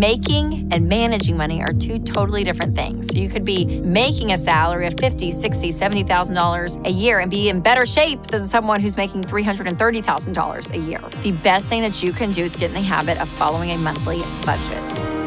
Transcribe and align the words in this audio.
making 0.00 0.66
and 0.72 0.88
managing 0.88 1.36
money 1.36 1.60
are 1.60 1.74
two 1.74 1.98
totally 1.98 2.42
different 2.42 2.74
things. 2.74 3.08
So 3.08 3.18
you 3.18 3.28
could 3.28 3.44
be 3.44 3.66
making 3.82 4.32
a 4.32 4.38
salary 4.38 4.86
of 4.86 4.94
fifty, 4.98 5.30
sixty, 5.30 5.70
seventy 5.70 6.02
thousand 6.02 6.36
dollars 6.36 6.78
a 6.86 6.90
year 6.90 7.18
and 7.20 7.30
be 7.30 7.50
in 7.50 7.60
better 7.60 7.84
shape 7.84 8.22
than 8.22 8.40
someone 8.40 8.80
who's 8.80 8.96
making 8.96 9.24
three 9.24 9.42
hundred 9.42 9.66
and 9.68 9.78
thirty 9.78 10.00
thousand 10.00 10.32
dollars 10.32 10.70
a 10.70 10.78
year. 10.78 11.02
The 11.20 11.32
best 11.32 11.66
thing 11.66 11.82
that 11.82 12.02
you 12.02 12.14
can 12.14 12.30
do 12.30 12.44
is 12.44 12.56
get 12.56 12.70
in 12.70 12.74
the 12.74 12.80
habit 12.80 13.20
of 13.20 13.28
following 13.28 13.70
a 13.72 13.76
monthly 13.76 14.22
budget. 14.46 15.20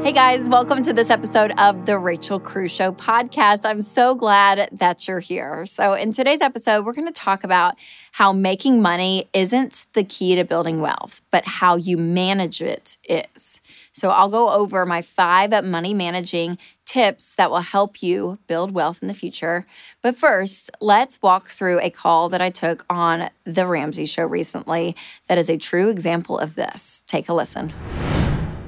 Hey 0.00 0.12
guys, 0.12 0.48
welcome 0.48 0.84
to 0.84 0.92
this 0.92 1.10
episode 1.10 1.52
of 1.58 1.84
the 1.84 1.98
Rachel 1.98 2.38
Cruze 2.38 2.70
Show 2.70 2.92
podcast. 2.92 3.64
I'm 3.64 3.82
so 3.82 4.14
glad 4.14 4.68
that 4.70 5.08
you're 5.08 5.18
here. 5.18 5.66
So, 5.66 5.94
in 5.94 6.12
today's 6.12 6.40
episode, 6.40 6.86
we're 6.86 6.92
going 6.92 7.08
to 7.08 7.12
talk 7.12 7.42
about 7.42 7.74
how 8.12 8.32
making 8.32 8.80
money 8.80 9.28
isn't 9.34 9.86
the 9.94 10.04
key 10.04 10.36
to 10.36 10.44
building 10.44 10.80
wealth, 10.80 11.20
but 11.32 11.44
how 11.44 11.74
you 11.74 11.96
manage 11.98 12.62
it 12.62 12.96
is. 13.08 13.60
So, 13.98 14.10
I'll 14.10 14.30
go 14.30 14.50
over 14.50 14.86
my 14.86 15.02
five 15.02 15.64
money 15.64 15.94
managing 15.94 16.58
tips 16.84 17.34
that 17.34 17.50
will 17.50 17.60
help 17.60 18.02
you 18.02 18.38
build 18.46 18.72
wealth 18.72 19.02
in 19.02 19.08
the 19.08 19.14
future. 19.14 19.66
But 20.02 20.16
first, 20.16 20.70
let's 20.80 21.20
walk 21.20 21.48
through 21.48 21.80
a 21.80 21.90
call 21.90 22.28
that 22.30 22.40
I 22.40 22.50
took 22.50 22.86
on 22.88 23.28
The 23.44 23.66
Ramsey 23.66 24.06
Show 24.06 24.24
recently 24.24 24.96
that 25.26 25.36
is 25.36 25.50
a 25.50 25.58
true 25.58 25.90
example 25.90 26.38
of 26.38 26.54
this. 26.54 27.02
Take 27.06 27.28
a 27.28 27.34
listen. 27.34 27.72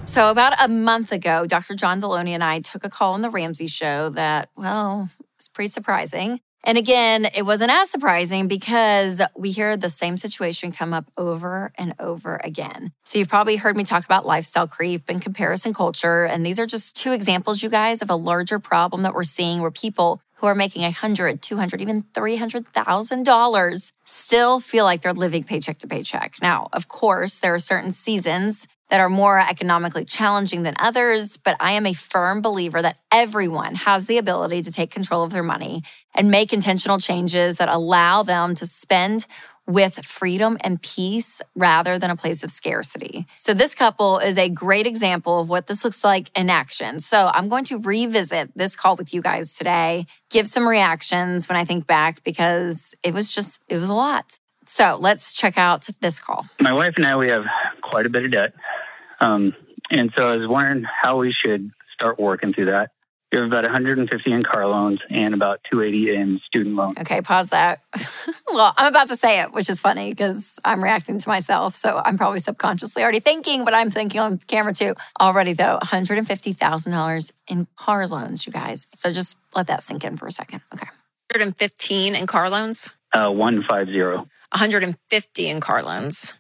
So, 0.05 0.31
about 0.31 0.55
a 0.61 0.67
month 0.67 1.13
ago, 1.13 1.47
Dr. 1.47 1.75
John 1.75 2.01
Delony 2.01 2.31
and 2.31 2.43
I 2.43 2.61
took 2.61 2.85
a 2.85 2.91
call 2.91 3.15
on 3.15 3.23
the 3.23 3.31
Ramsey 3.31 3.69
show 3.69 4.09
that, 4.11 4.51
well, 4.57 5.09
was 5.39 5.49
pretty 5.49 5.69
surprising. 5.69 6.41
And 6.65 6.77
again, 6.77 7.27
it 7.35 7.43
wasn't 7.43 7.71
as 7.71 7.91
surprising 7.91 8.47
because 8.47 9.23
we 9.37 9.51
hear 9.51 9.77
the 9.77 9.89
same 9.89 10.17
situation 10.17 10.73
come 10.73 10.93
up 10.93 11.07
over 11.17 11.73
and 11.79 11.95
over 11.99 12.41
again. 12.43 12.93
So, 13.05 13.19
you've 13.19 13.29
probably 13.29 13.57
heard 13.57 13.77
me 13.77 13.85
talk 13.85 14.05
about 14.05 14.27
lifestyle 14.27 14.69
creep 14.69 15.09
and 15.09 15.23
comparison 15.23 15.73
culture. 15.73 16.25
And 16.25 16.45
these 16.45 16.59
are 16.59 16.67
just 16.67 16.97
two 16.97 17.13
examples, 17.13 17.63
you 17.63 17.69
guys, 17.69 18.03
of 18.03 18.11
a 18.11 18.17
larger 18.17 18.59
problem 18.59 19.03
that 19.03 19.15
we're 19.15 19.23
seeing 19.23 19.61
where 19.61 19.71
people 19.71 20.21
who 20.35 20.47
are 20.47 20.55
making 20.55 20.85
a 20.85 20.91
hundred, 20.91 21.43
two 21.43 21.57
hundred, 21.57 21.81
even 21.83 22.05
three 22.15 22.37
hundred 22.37 22.67
thousand 22.69 23.25
dollars 23.25 23.93
still 24.05 24.59
feel 24.59 24.85
like 24.85 25.03
they're 25.03 25.13
living 25.13 25.45
paycheck 25.45 25.79
to 25.79 25.87
paycheck. 25.87 26.37
Now, 26.41 26.69
of 26.73 26.89
course, 26.89 27.39
there 27.39 27.55
are 27.55 27.59
certain 27.59 27.93
seasons 27.93 28.67
that 28.91 29.01
are 29.01 29.09
more 29.09 29.39
economically 29.39 30.05
challenging 30.05 30.63
than 30.63 30.75
others, 30.79 31.37
but 31.37 31.57
I 31.61 31.73
am 31.73 31.87
a 31.87 31.93
firm 31.93 32.43
believer 32.43 32.83
that 32.83 32.99
everyone 33.13 33.75
has 33.77 34.07
the 34.07 34.19
ability 34.19 34.63
to 34.63 34.73
take 34.73 34.91
control 34.91 35.23
of 35.23 35.33
their 35.33 35.43
money 35.43 35.83
and 36.15 36.31
make 36.31 36.53
intentional 36.53 36.99
changes 36.99 37.57
that 37.57 37.69
allow 37.69 38.23
them 38.23 38.55
to 38.57 38.67
spend 38.67 39.27
with 39.67 40.05
freedom 40.05 40.59
and 40.63 40.83
peace 40.83 41.41
rather 41.55 41.99
than 41.99 42.11
a 42.11 42.17
place 42.17 42.43
of 42.43 42.51
scarcity. 42.51 43.27
So, 43.39 43.55
this 43.55 43.75
couple 43.75 44.19
is 44.19 44.37
a 44.37 44.49
great 44.49 44.87
example 44.87 45.41
of 45.41 45.49
what 45.49 45.67
this 45.67 45.85
looks 45.85 46.03
like 46.03 46.37
in 46.37 46.51
action. 46.51 47.01
So, 47.01 47.31
I'm 47.33 47.49
going 47.49 47.65
to 47.67 47.79
revisit 47.79 48.51
this 48.57 48.75
call 48.75 48.97
with 48.97 49.15
you 49.15 49.23
guys 49.23 49.57
today, 49.57 50.07
give 50.31 50.49
some 50.49 50.67
reactions 50.67 51.49
when 51.49 51.57
I 51.57 51.65
think 51.65 51.87
back 51.87 52.25
because 52.25 52.95
it 53.03 53.15
was 53.15 53.33
just, 53.33 53.61
it 53.69 53.79
was 53.79 53.89
a 53.89 53.95
lot. 53.95 54.39
So, 54.67 54.99
let's 55.01 55.33
check 55.35 55.57
out 55.57 55.87
this 56.01 56.21
call. 56.21 56.47
My 56.59 56.73
wife 56.73 56.95
and 56.97 57.07
I, 57.07 57.17
we 57.17 57.29
have 57.29 57.45
quite 57.83 58.07
a 58.07 58.11
bit 58.11 58.25
of 58.25 58.33
debt. 58.33 58.55
Um, 59.21 59.55
and 59.91 60.13
so 60.17 60.23
I 60.23 60.37
was 60.37 60.49
wondering 60.49 60.85
how 60.85 61.19
we 61.19 61.33
should 61.33 61.71
start 61.93 62.19
working 62.19 62.53
through 62.53 62.67
that. 62.67 62.91
You 63.33 63.39
have 63.39 63.47
about 63.47 63.63
150 63.63 64.33
in 64.33 64.43
car 64.43 64.67
loans 64.67 64.99
and 65.09 65.35
about 65.35 65.61
280 65.71 66.17
in 66.17 66.41
student 66.45 66.75
loans. 66.75 66.99
Okay, 66.99 67.21
pause 67.21 67.51
that. 67.51 67.81
well, 68.49 68.75
I'm 68.77 68.89
about 68.89 69.07
to 69.09 69.17
say 69.17 69.41
it, 69.41 69.53
which 69.53 69.69
is 69.69 69.81
funny 69.81 70.11
because 70.11 70.59
I'm 70.65 70.83
reacting 70.83 71.21
to 71.21 71.29
myself. 71.29 71.77
So 71.77 72.03
I'm 72.05 72.19
probably 72.19 72.41
subconsciously 72.41 73.05
already 73.05 73.21
thinking 73.21 73.63
what 73.65 73.73
I'm 73.73 73.93
thinking 73.93 74.21
on 74.21 74.39
camera 74.39 74.73
too. 74.73 74.97
Already, 75.21 75.53
though, 75.53 75.79
$150,000 75.81 77.33
in 77.47 77.69
car 77.77 78.09
loans, 78.09 78.47
you 78.49 78.53
guys. 78.53 78.89
So 78.97 79.13
just 79.13 79.37
let 79.55 79.69
that 79.69 79.85
sink 79.85 80.03
in 80.03 80.17
for 80.17 80.27
a 80.27 80.33
second. 80.33 80.63
Okay. 80.75 80.89
115 81.33 82.17
in 82.17 82.27
car 82.27 82.51
loans? 82.51 82.91
Uh, 83.13 83.31
150. 83.31 84.27
150 84.51 85.49
in 85.49 85.61
car 85.61 85.85
loans. 85.85 86.35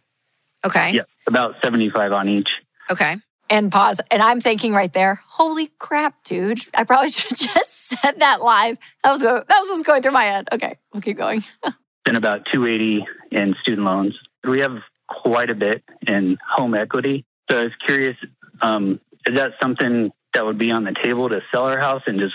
Okay. 0.65 0.91
Yeah, 0.91 1.03
about 1.29 1.55
75 1.63 2.13
on 2.13 2.29
each. 2.29 2.49
Okay. 2.91 3.19
And 3.49 3.71
pause. 3.73 4.01
And 4.11 4.23
I'm 4.23 4.41
thinking 4.41 4.73
right 4.73 4.93
there, 4.93 5.21
holy 5.27 5.69
crap, 5.79 6.23
dude. 6.23 6.61
I 6.75 6.85
probably 6.85 7.09
should 7.11 7.31
have 7.31 7.55
just 7.55 7.89
said 7.89 8.21
that 8.21 8.41
live. 8.41 8.79
That 9.03 9.11
was, 9.11 9.21
that 9.21 9.47
was 9.49 9.69
what's 9.69 9.83
going 9.83 10.03
through 10.03 10.13
my 10.13 10.25
head. 10.25 10.49
Okay, 10.53 10.79
we'll 10.93 11.03
keep 11.03 11.17
going. 11.17 11.43
Been 12.05 12.17
about 12.17 12.47
280 12.53 13.07
in 13.33 13.55
student 13.63 13.85
loans. 13.85 14.19
We 14.47 14.61
have 14.61 14.79
quite 15.09 15.51
a 15.51 15.55
bit 15.55 15.83
in 16.07 16.39
home 16.49 16.75
equity. 16.75 17.25
So 17.51 17.59
I 17.59 17.63
was 17.65 17.73
curious, 17.85 18.17
um, 18.63 19.01
is 19.27 19.35
that 19.37 19.53
something 19.61 20.13
that 20.33 20.47
would 20.47 20.59
be 20.59 20.71
on 20.71 20.85
the 20.85 20.95
table 21.03 21.29
to 21.29 21.41
sell 21.53 21.65
our 21.65 21.79
house 21.79 22.03
and 22.07 22.19
just 22.19 22.35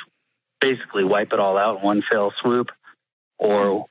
basically 0.59 1.03
wipe 1.03 1.31
it 1.33 1.39
all 1.39 1.57
out 1.57 1.77
in 1.77 1.83
one 1.83 2.03
fell 2.09 2.33
swoop? 2.41 2.67
Or 3.39 3.85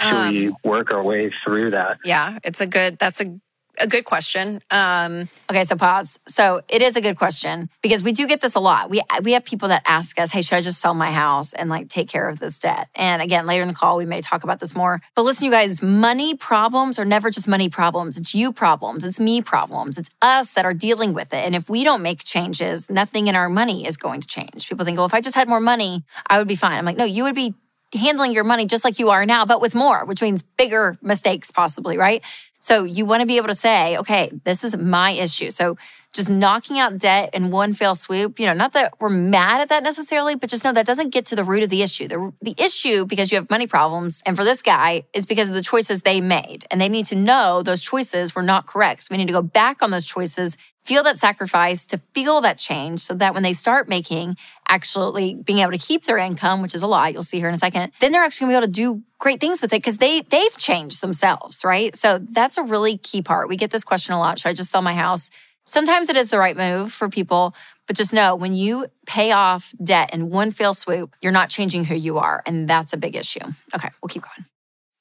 should 0.00 0.08
um, 0.08 0.34
we 0.34 0.54
work 0.64 0.90
our 0.90 1.02
way 1.02 1.30
through 1.44 1.72
that? 1.72 1.98
Yeah, 2.04 2.38
it's 2.42 2.60
a 2.60 2.66
good, 2.66 2.98
that's 2.98 3.20
a 3.20 3.38
a 3.78 3.86
good 3.86 4.04
question. 4.04 4.62
Um, 4.70 5.28
okay, 5.50 5.64
so 5.64 5.76
pause. 5.76 6.18
So 6.26 6.60
it 6.68 6.82
is 6.82 6.96
a 6.96 7.00
good 7.00 7.16
question 7.16 7.68
because 7.82 8.02
we 8.02 8.12
do 8.12 8.26
get 8.26 8.40
this 8.40 8.54
a 8.54 8.60
lot. 8.60 8.90
We 8.90 9.02
we 9.22 9.32
have 9.32 9.44
people 9.44 9.68
that 9.68 9.82
ask 9.86 10.18
us, 10.18 10.30
"Hey, 10.30 10.42
should 10.42 10.56
I 10.56 10.62
just 10.62 10.80
sell 10.80 10.94
my 10.94 11.10
house 11.10 11.52
and 11.52 11.70
like 11.70 11.88
take 11.88 12.08
care 12.08 12.28
of 12.28 12.38
this 12.38 12.58
debt?" 12.58 12.88
And 12.94 13.22
again, 13.22 13.46
later 13.46 13.62
in 13.62 13.68
the 13.68 13.74
call, 13.74 13.96
we 13.96 14.06
may 14.06 14.20
talk 14.20 14.44
about 14.44 14.60
this 14.60 14.74
more. 14.74 15.00
But 15.14 15.22
listen, 15.22 15.46
you 15.46 15.50
guys, 15.50 15.82
money 15.82 16.34
problems 16.34 16.98
are 16.98 17.04
never 17.04 17.30
just 17.30 17.48
money 17.48 17.68
problems. 17.68 18.18
It's 18.18 18.34
you 18.34 18.52
problems. 18.52 19.04
It's 19.04 19.20
me 19.20 19.42
problems. 19.42 19.98
It's 19.98 20.10
us 20.22 20.52
that 20.52 20.64
are 20.64 20.74
dealing 20.74 21.14
with 21.14 21.32
it. 21.32 21.44
And 21.44 21.54
if 21.54 21.68
we 21.68 21.84
don't 21.84 22.02
make 22.02 22.24
changes, 22.24 22.90
nothing 22.90 23.26
in 23.26 23.34
our 23.34 23.48
money 23.48 23.86
is 23.86 23.96
going 23.96 24.20
to 24.20 24.28
change. 24.28 24.68
People 24.68 24.84
think, 24.84 24.96
"Well, 24.96 25.06
if 25.06 25.14
I 25.14 25.20
just 25.20 25.36
had 25.36 25.48
more 25.48 25.60
money, 25.60 26.04
I 26.28 26.38
would 26.38 26.48
be 26.48 26.56
fine." 26.56 26.78
I'm 26.78 26.84
like, 26.84 26.96
"No, 26.96 27.04
you 27.04 27.24
would 27.24 27.34
be." 27.34 27.54
handling 27.94 28.32
your 28.32 28.44
money 28.44 28.66
just 28.66 28.84
like 28.84 28.98
you 28.98 29.10
are 29.10 29.26
now, 29.26 29.44
but 29.44 29.60
with 29.60 29.74
more, 29.74 30.04
which 30.04 30.22
means 30.22 30.42
bigger 30.42 30.98
mistakes, 31.02 31.50
possibly, 31.50 31.98
right? 31.98 32.22
So 32.60 32.84
you 32.84 33.06
want 33.06 33.22
to 33.22 33.26
be 33.26 33.38
able 33.38 33.48
to 33.48 33.54
say, 33.54 33.96
okay, 33.98 34.30
this 34.44 34.64
is 34.64 34.76
my 34.76 35.12
issue. 35.12 35.50
So 35.50 35.76
just 36.12 36.28
knocking 36.28 36.78
out 36.78 36.98
debt 36.98 37.30
in 37.34 37.50
one 37.50 37.72
fell 37.72 37.94
swoop, 37.94 38.38
you 38.40 38.46
know, 38.46 38.52
not 38.52 38.72
that 38.72 38.94
we're 39.00 39.08
mad 39.08 39.60
at 39.60 39.68
that 39.68 39.82
necessarily, 39.82 40.34
but 40.34 40.50
just 40.50 40.64
know 40.64 40.72
that 40.72 40.84
doesn't 40.84 41.10
get 41.10 41.26
to 41.26 41.36
the 41.36 41.44
root 41.44 41.62
of 41.62 41.70
the 41.70 41.82
issue. 41.82 42.08
The, 42.08 42.32
the 42.42 42.54
issue, 42.58 43.06
because 43.06 43.30
you 43.30 43.38
have 43.38 43.48
money 43.48 43.66
problems, 43.66 44.22
and 44.26 44.36
for 44.36 44.44
this 44.44 44.60
guy, 44.60 45.04
is 45.14 45.24
because 45.24 45.48
of 45.48 45.54
the 45.54 45.62
choices 45.62 46.02
they 46.02 46.20
made. 46.20 46.66
And 46.70 46.80
they 46.80 46.88
need 46.88 47.06
to 47.06 47.16
know 47.16 47.62
those 47.62 47.80
choices 47.80 48.34
were 48.34 48.42
not 48.42 48.66
correct. 48.66 49.04
So 49.04 49.08
we 49.12 49.18
need 49.18 49.26
to 49.26 49.32
go 49.32 49.42
back 49.42 49.82
on 49.82 49.90
those 49.90 50.04
choices 50.04 50.56
feel 50.90 51.04
that 51.04 51.18
sacrifice, 51.18 51.86
to 51.86 51.98
feel 52.14 52.40
that 52.40 52.58
change, 52.58 52.98
so 52.98 53.14
that 53.14 53.32
when 53.32 53.44
they 53.44 53.52
start 53.52 53.88
making 53.88 54.36
actually 54.66 55.36
being 55.36 55.60
able 55.60 55.70
to 55.70 55.78
keep 55.78 56.04
their 56.04 56.18
income, 56.18 56.62
which 56.62 56.74
is 56.74 56.82
a 56.82 56.86
lot, 56.88 57.12
you'll 57.12 57.22
see 57.22 57.38
here 57.38 57.48
in 57.48 57.54
a 57.54 57.58
second, 57.58 57.92
then 58.00 58.10
they're 58.10 58.24
actually 58.24 58.46
gonna 58.46 58.54
be 58.54 58.64
able 58.64 58.66
to 58.66 58.72
do 58.72 59.02
great 59.20 59.38
things 59.38 59.62
with 59.62 59.72
it 59.72 59.76
because 59.76 59.98
they 59.98 60.22
they've 60.22 60.56
changed 60.56 61.00
themselves, 61.00 61.64
right? 61.64 61.94
So 61.94 62.18
that's 62.18 62.58
a 62.58 62.64
really 62.64 62.98
key 62.98 63.22
part. 63.22 63.48
We 63.48 63.56
get 63.56 63.70
this 63.70 63.84
question 63.84 64.16
a 64.16 64.18
lot: 64.18 64.40
Should 64.40 64.48
I 64.48 64.52
just 64.52 64.68
sell 64.72 64.82
my 64.82 64.94
house? 64.94 65.30
Sometimes 65.64 66.10
it 66.10 66.16
is 66.16 66.30
the 66.30 66.40
right 66.40 66.56
move 66.56 66.92
for 66.92 67.08
people, 67.08 67.54
but 67.86 67.94
just 67.94 68.12
know 68.12 68.34
when 68.34 68.54
you 68.56 68.86
pay 69.06 69.30
off 69.30 69.72
debt 69.80 70.12
in 70.12 70.28
one 70.28 70.50
fell 70.50 70.74
swoop, 70.74 71.14
you're 71.22 71.30
not 71.30 71.50
changing 71.50 71.84
who 71.84 71.94
you 71.94 72.18
are, 72.18 72.42
and 72.46 72.66
that's 72.66 72.92
a 72.92 72.96
big 72.96 73.14
issue. 73.14 73.46
Okay, 73.72 73.90
we'll 74.02 74.08
keep 74.08 74.22
going. 74.22 74.44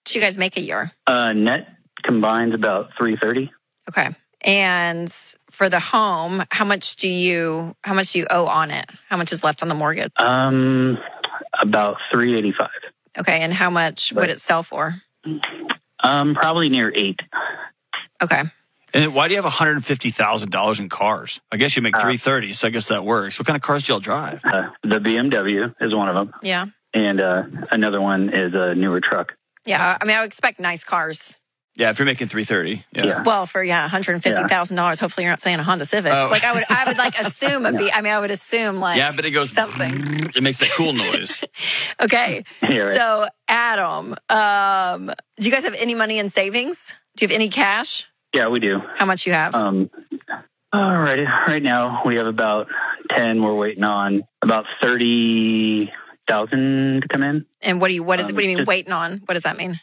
What 0.03 0.13
you 0.13 0.21
guys 0.21 0.37
make 0.37 0.55
a 0.55 0.61
year? 0.61 0.91
Uh, 1.07 1.33
net 1.33 1.67
combined 2.03 2.53
about 2.53 2.91
three 2.95 3.17
thirty. 3.19 3.51
Okay. 3.89 4.09
And 4.41 5.11
for 5.51 5.69
the 5.69 5.79
home, 5.79 6.43
how 6.49 6.65
much 6.65 6.95
do 6.95 7.09
you 7.09 7.75
how 7.83 7.93
much 7.93 8.13
do 8.13 8.19
you 8.19 8.27
owe 8.29 8.47
on 8.47 8.71
it? 8.71 8.89
How 9.09 9.17
much 9.17 9.31
is 9.33 9.43
left 9.43 9.61
on 9.61 9.67
the 9.67 9.75
mortgage? 9.75 10.11
Um, 10.17 10.97
about 11.61 11.97
three 12.11 12.37
eighty 12.37 12.53
five. 12.57 12.69
Okay, 13.17 13.41
and 13.41 13.53
how 13.53 13.69
much 13.69 14.13
but, 14.13 14.21
would 14.21 14.29
it 14.29 14.39
sell 14.39 14.63
for? 14.63 14.95
Um, 15.99 16.35
probably 16.35 16.69
near 16.69 16.91
eight. 16.93 17.19
Okay. 18.21 18.43
And 18.93 19.13
why 19.13 19.27
do 19.27 19.33
you 19.33 19.37
have 19.37 19.45
one 19.45 19.51
hundred 19.51 19.83
fifty 19.85 20.09
thousand 20.09 20.51
dollars 20.51 20.79
in 20.79 20.89
cars? 20.89 21.41
I 21.51 21.57
guess 21.57 21.75
you 21.75 21.81
make 21.81 21.97
uh, 21.97 22.01
three 22.01 22.17
thirty, 22.17 22.53
so 22.53 22.67
I 22.67 22.71
guess 22.71 22.87
that 22.87 23.03
works. 23.03 23.37
What 23.37 23.45
kind 23.45 23.57
of 23.57 23.61
cars 23.61 23.83
do 23.83 23.93
y'all 23.93 23.99
drive? 23.99 24.41
Uh, 24.43 24.69
the 24.83 24.99
BMW 24.99 25.75
is 25.81 25.93
one 25.93 26.09
of 26.09 26.15
them. 26.15 26.33
Yeah. 26.41 26.67
And 26.93 27.21
uh, 27.21 27.43
another 27.69 28.01
one 28.01 28.29
is 28.29 28.53
a 28.55 28.73
newer 28.73 29.01
truck. 29.01 29.33
Yeah, 29.65 29.97
I 29.99 30.05
mean, 30.05 30.15
I 30.17 30.21
would 30.21 30.27
expect 30.27 30.59
nice 30.59 30.83
cars. 30.83 31.37
Yeah, 31.79 31.89
if 31.91 31.97
you're 31.97 32.05
making 32.05 32.27
330. 32.27 32.85
Yeah. 32.91 33.05
yeah. 33.05 33.23
Well, 33.23 33.45
for 33.45 33.63
yeah, 33.63 33.87
$150,000, 33.87 34.99
hopefully 34.99 35.23
you're 35.23 35.31
not 35.31 35.39
saying 35.39 35.59
a 35.59 35.63
Honda 35.63 35.85
Civic. 35.85 36.11
Oh. 36.11 36.27
Like 36.29 36.43
I 36.43 36.51
would 36.51 36.65
I 36.69 36.83
would 36.85 36.97
like 36.97 37.17
assume 37.19 37.65
it'd 37.65 37.79
be 37.79 37.89
I 37.89 38.01
mean 38.01 38.11
I 38.11 38.19
would 38.19 38.31
assume 38.31 38.81
like 38.81 38.97
Yeah, 38.97 39.13
but 39.15 39.23
it 39.23 39.31
goes 39.31 39.51
something. 39.51 40.29
It 40.35 40.43
makes 40.43 40.57
that 40.59 40.71
cool 40.71 40.91
noise. 40.91 41.41
okay. 42.01 42.43
Right. 42.61 42.95
So, 42.95 43.27
Adam, 43.47 44.15
um, 44.29 45.13
do 45.39 45.45
you 45.45 45.51
guys 45.51 45.63
have 45.63 45.73
any 45.73 45.95
money 45.95 46.19
in 46.19 46.29
savings? 46.29 46.93
Do 47.15 47.23
you 47.23 47.29
have 47.29 47.35
any 47.35 47.47
cash? 47.49 48.07
Yeah, 48.33 48.49
we 48.49 48.59
do. 48.59 48.81
How 48.95 49.05
much 49.05 49.25
you 49.25 49.31
have? 49.31 49.55
Um 49.55 49.89
all 50.73 50.97
right. 50.97 51.25
Right 51.47 51.63
now 51.63 52.01
we 52.05 52.17
have 52.17 52.27
about 52.27 52.67
10 53.15 53.41
we're 53.41 53.55
waiting 53.55 53.85
on 53.85 54.23
about 54.41 54.65
30,000 54.81 57.01
to 57.01 57.07
come 57.07 57.23
in. 57.23 57.45
And 57.61 57.79
what 57.79 57.87
do 57.87 57.93
you 57.93 58.03
what 58.03 58.19
is 58.19 58.29
um, 58.29 58.35
what 58.35 58.41
do 58.41 58.47
you 58.47 58.49
mean 58.49 58.57
just, 58.57 58.67
waiting 58.67 58.91
on? 58.91 59.21
What 59.25 59.35
does 59.35 59.43
that 59.43 59.55
mean? 59.55 59.79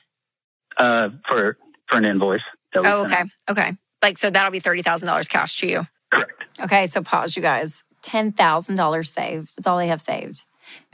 Uh 0.76 1.08
for 1.26 1.56
for 1.88 1.98
an 1.98 2.04
invoice. 2.04 2.42
oh, 2.74 3.04
okay. 3.04 3.24
Okay. 3.48 3.72
Like, 4.02 4.18
so 4.18 4.30
that'll 4.30 4.52
be 4.52 4.60
$30,000 4.60 5.28
cash 5.28 5.58
to 5.60 5.66
you. 5.66 5.86
Correct. 6.12 6.44
Okay, 6.62 6.86
so 6.86 7.02
pause, 7.02 7.36
you 7.36 7.42
guys. 7.42 7.84
$10,000 8.02 9.06
saved. 9.06 9.52
That's 9.56 9.66
all 9.66 9.78
they 9.78 9.88
have 9.88 10.00
saved. 10.00 10.44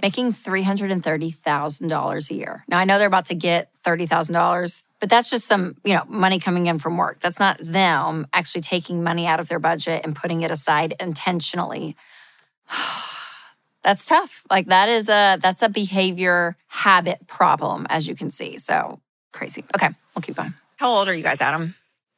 Making 0.00 0.32
$330,000 0.32 2.30
a 2.30 2.34
year. 2.34 2.64
Now, 2.68 2.78
I 2.78 2.84
know 2.84 2.98
they're 2.98 3.06
about 3.06 3.26
to 3.26 3.34
get 3.34 3.70
$30,000, 3.84 4.84
but 5.00 5.08
that's 5.08 5.30
just 5.30 5.46
some, 5.46 5.76
you 5.84 5.94
know, 5.94 6.04
money 6.08 6.38
coming 6.38 6.66
in 6.66 6.78
from 6.78 6.96
work. 6.96 7.20
That's 7.20 7.40
not 7.40 7.58
them 7.60 8.26
actually 8.32 8.60
taking 8.62 9.02
money 9.02 9.26
out 9.26 9.40
of 9.40 9.48
their 9.48 9.58
budget 9.58 10.02
and 10.04 10.14
putting 10.14 10.42
it 10.42 10.50
aside 10.50 10.94
intentionally. 11.00 11.96
that's 13.82 14.06
tough. 14.06 14.42
Like 14.50 14.66
that 14.66 14.88
is 14.88 15.08
a 15.08 15.38
that's 15.42 15.62
a 15.62 15.68
behavior 15.68 16.56
habit 16.68 17.26
problem 17.26 17.86
as 17.90 18.06
you 18.06 18.14
can 18.14 18.30
see. 18.30 18.58
So, 18.58 19.00
crazy. 19.32 19.64
Okay, 19.74 19.88
we'll 20.14 20.22
keep 20.22 20.36
going. 20.36 20.54
How 20.82 20.94
old 20.94 21.06
are 21.06 21.14
you 21.14 21.22
guys, 21.22 21.40
Adam? 21.40 21.76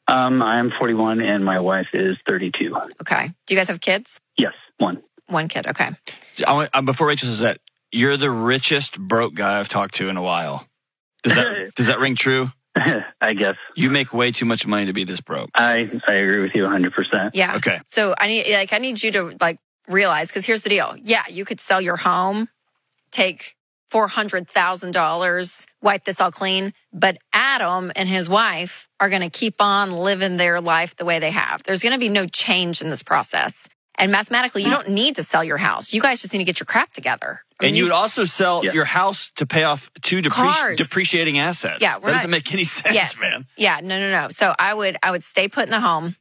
Um, 0.09 0.41
I 0.41 0.59
am 0.59 0.73
41 0.79 1.21
and 1.21 1.45
my 1.45 1.61
wife 1.61 1.89
is 1.93 2.17
32. 2.27 2.75
Okay. 3.03 3.27
Do 3.47 3.55
you 3.55 3.61
guys 3.61 3.69
have 3.69 3.79
kids? 3.79 4.23
Yes, 4.39 4.55
one. 4.79 5.03
One 5.27 5.49
kid. 5.49 5.67
Okay. 5.67 5.91
I 6.47 6.53
want, 6.55 6.71
uh, 6.73 6.81
before 6.81 7.09
Rachel 7.09 7.29
says 7.29 7.41
that, 7.41 7.59
you're 7.93 8.17
the 8.17 8.31
richest 8.31 8.99
broke 8.99 9.35
guy 9.35 9.61
I've 9.61 9.69
talked 9.69 9.97
to 9.97 10.09
in 10.09 10.17
a 10.17 10.23
while. 10.23 10.67
Does 11.23 11.35
that 11.35 11.73
does 11.77 11.89
that 11.89 11.99
ring 11.99 12.17
true? 12.17 12.53
I 13.21 13.35
guess 13.35 13.57
You 13.77 13.91
make 13.91 14.15
way 14.15 14.33
too 14.33 14.47
much 14.47 14.67
money 14.67 14.87
to 14.87 14.95
be 14.95 15.05
this 15.05 15.21
broke. 15.21 15.51
I 15.55 15.91
I 16.09 16.15
agree 16.15 16.41
with 16.41 16.53
you 16.55 16.63
100%. 16.63 17.33
Yeah. 17.35 17.57
Okay. 17.57 17.83
So 17.85 18.15
I 18.17 18.29
need 18.29 18.51
like 18.51 18.73
I 18.73 18.79
need 18.79 19.03
you 19.03 19.13
to 19.13 19.37
like 19.43 19.59
realize 19.89 20.29
because 20.29 20.47
here's 20.47 20.63
the 20.63 20.71
deal. 20.71 20.97
Yeah, 21.03 21.25
you 21.29 21.45
could 21.45 21.61
sell 21.61 21.83
your 21.83 21.97
home, 21.97 22.49
take 23.11 23.57
four 23.91 24.09
hundred 24.09 24.49
thousand 24.49 24.93
dollars, 24.93 25.67
wipe 25.83 26.05
this 26.05 26.21
all 26.21 26.33
clean. 26.33 26.73
But 26.93 27.19
Adam 27.33 27.93
and 27.95 28.09
his 28.09 28.29
wife 28.29 28.89
are 29.01 29.09
going 29.09 29.23
to 29.23 29.31
keep 29.31 29.57
on 29.61 29.93
living 29.93 30.37
their 30.37 30.61
life 30.61 30.97
the 30.97 31.05
way 31.05 31.19
they 31.19 31.31
have. 31.31 31.63
There's 31.63 31.83
going 31.83 31.93
to 31.93 31.99
be 31.99 32.09
no 32.09 32.27
change 32.27 32.81
in 32.81 32.91
this 32.91 33.03
process. 33.03 33.69
And 33.97 34.11
mathematically, 34.11 34.63
you 34.63 34.69
hmm. 34.69 34.75
don't 34.75 34.89
need 34.91 35.17
to 35.17 35.23
sell 35.23 35.45
your 35.45 35.57
house. 35.57 35.93
You 35.93 36.01
guys 36.01 36.21
just 36.21 36.33
need 36.33 36.39
to 36.41 36.45
get 36.45 36.59
your 36.59 36.67
crap 36.67 36.93
together. 36.93 37.41
I 37.61 37.65
mean, 37.65 37.69
And 37.69 37.77
you 37.77 37.85
would 37.85 37.93
also 37.93 38.25
sell 38.25 38.65
Yeah. 38.65 38.73
your 38.73 38.85
house 38.85 39.31
to 39.37 39.47
pay 39.47 39.63
off 39.63 39.91
two 40.03 40.21
depreci- 40.21 40.77
depreciating 40.77 41.39
assets. 41.39 41.81
Yeah, 41.81 41.93
that 41.93 42.03
we're 42.03 42.11
doesn't 42.11 42.31
not- 42.31 42.37
make 42.37 42.53
any 42.53 42.65
sense, 42.65 42.95
yes. 42.95 43.17
man. 43.21 43.47
Yeah, 43.57 43.81
no, 43.83 44.01
no, 44.01 44.11
no. 44.11 44.29
So 44.31 44.53
I 44.59 44.75
would, 44.75 44.97
I 45.03 45.13
would 45.13 45.23
stay 45.23 45.47
put 45.47 45.65
in 45.65 45.71
the 45.71 45.81
home. 45.81 46.17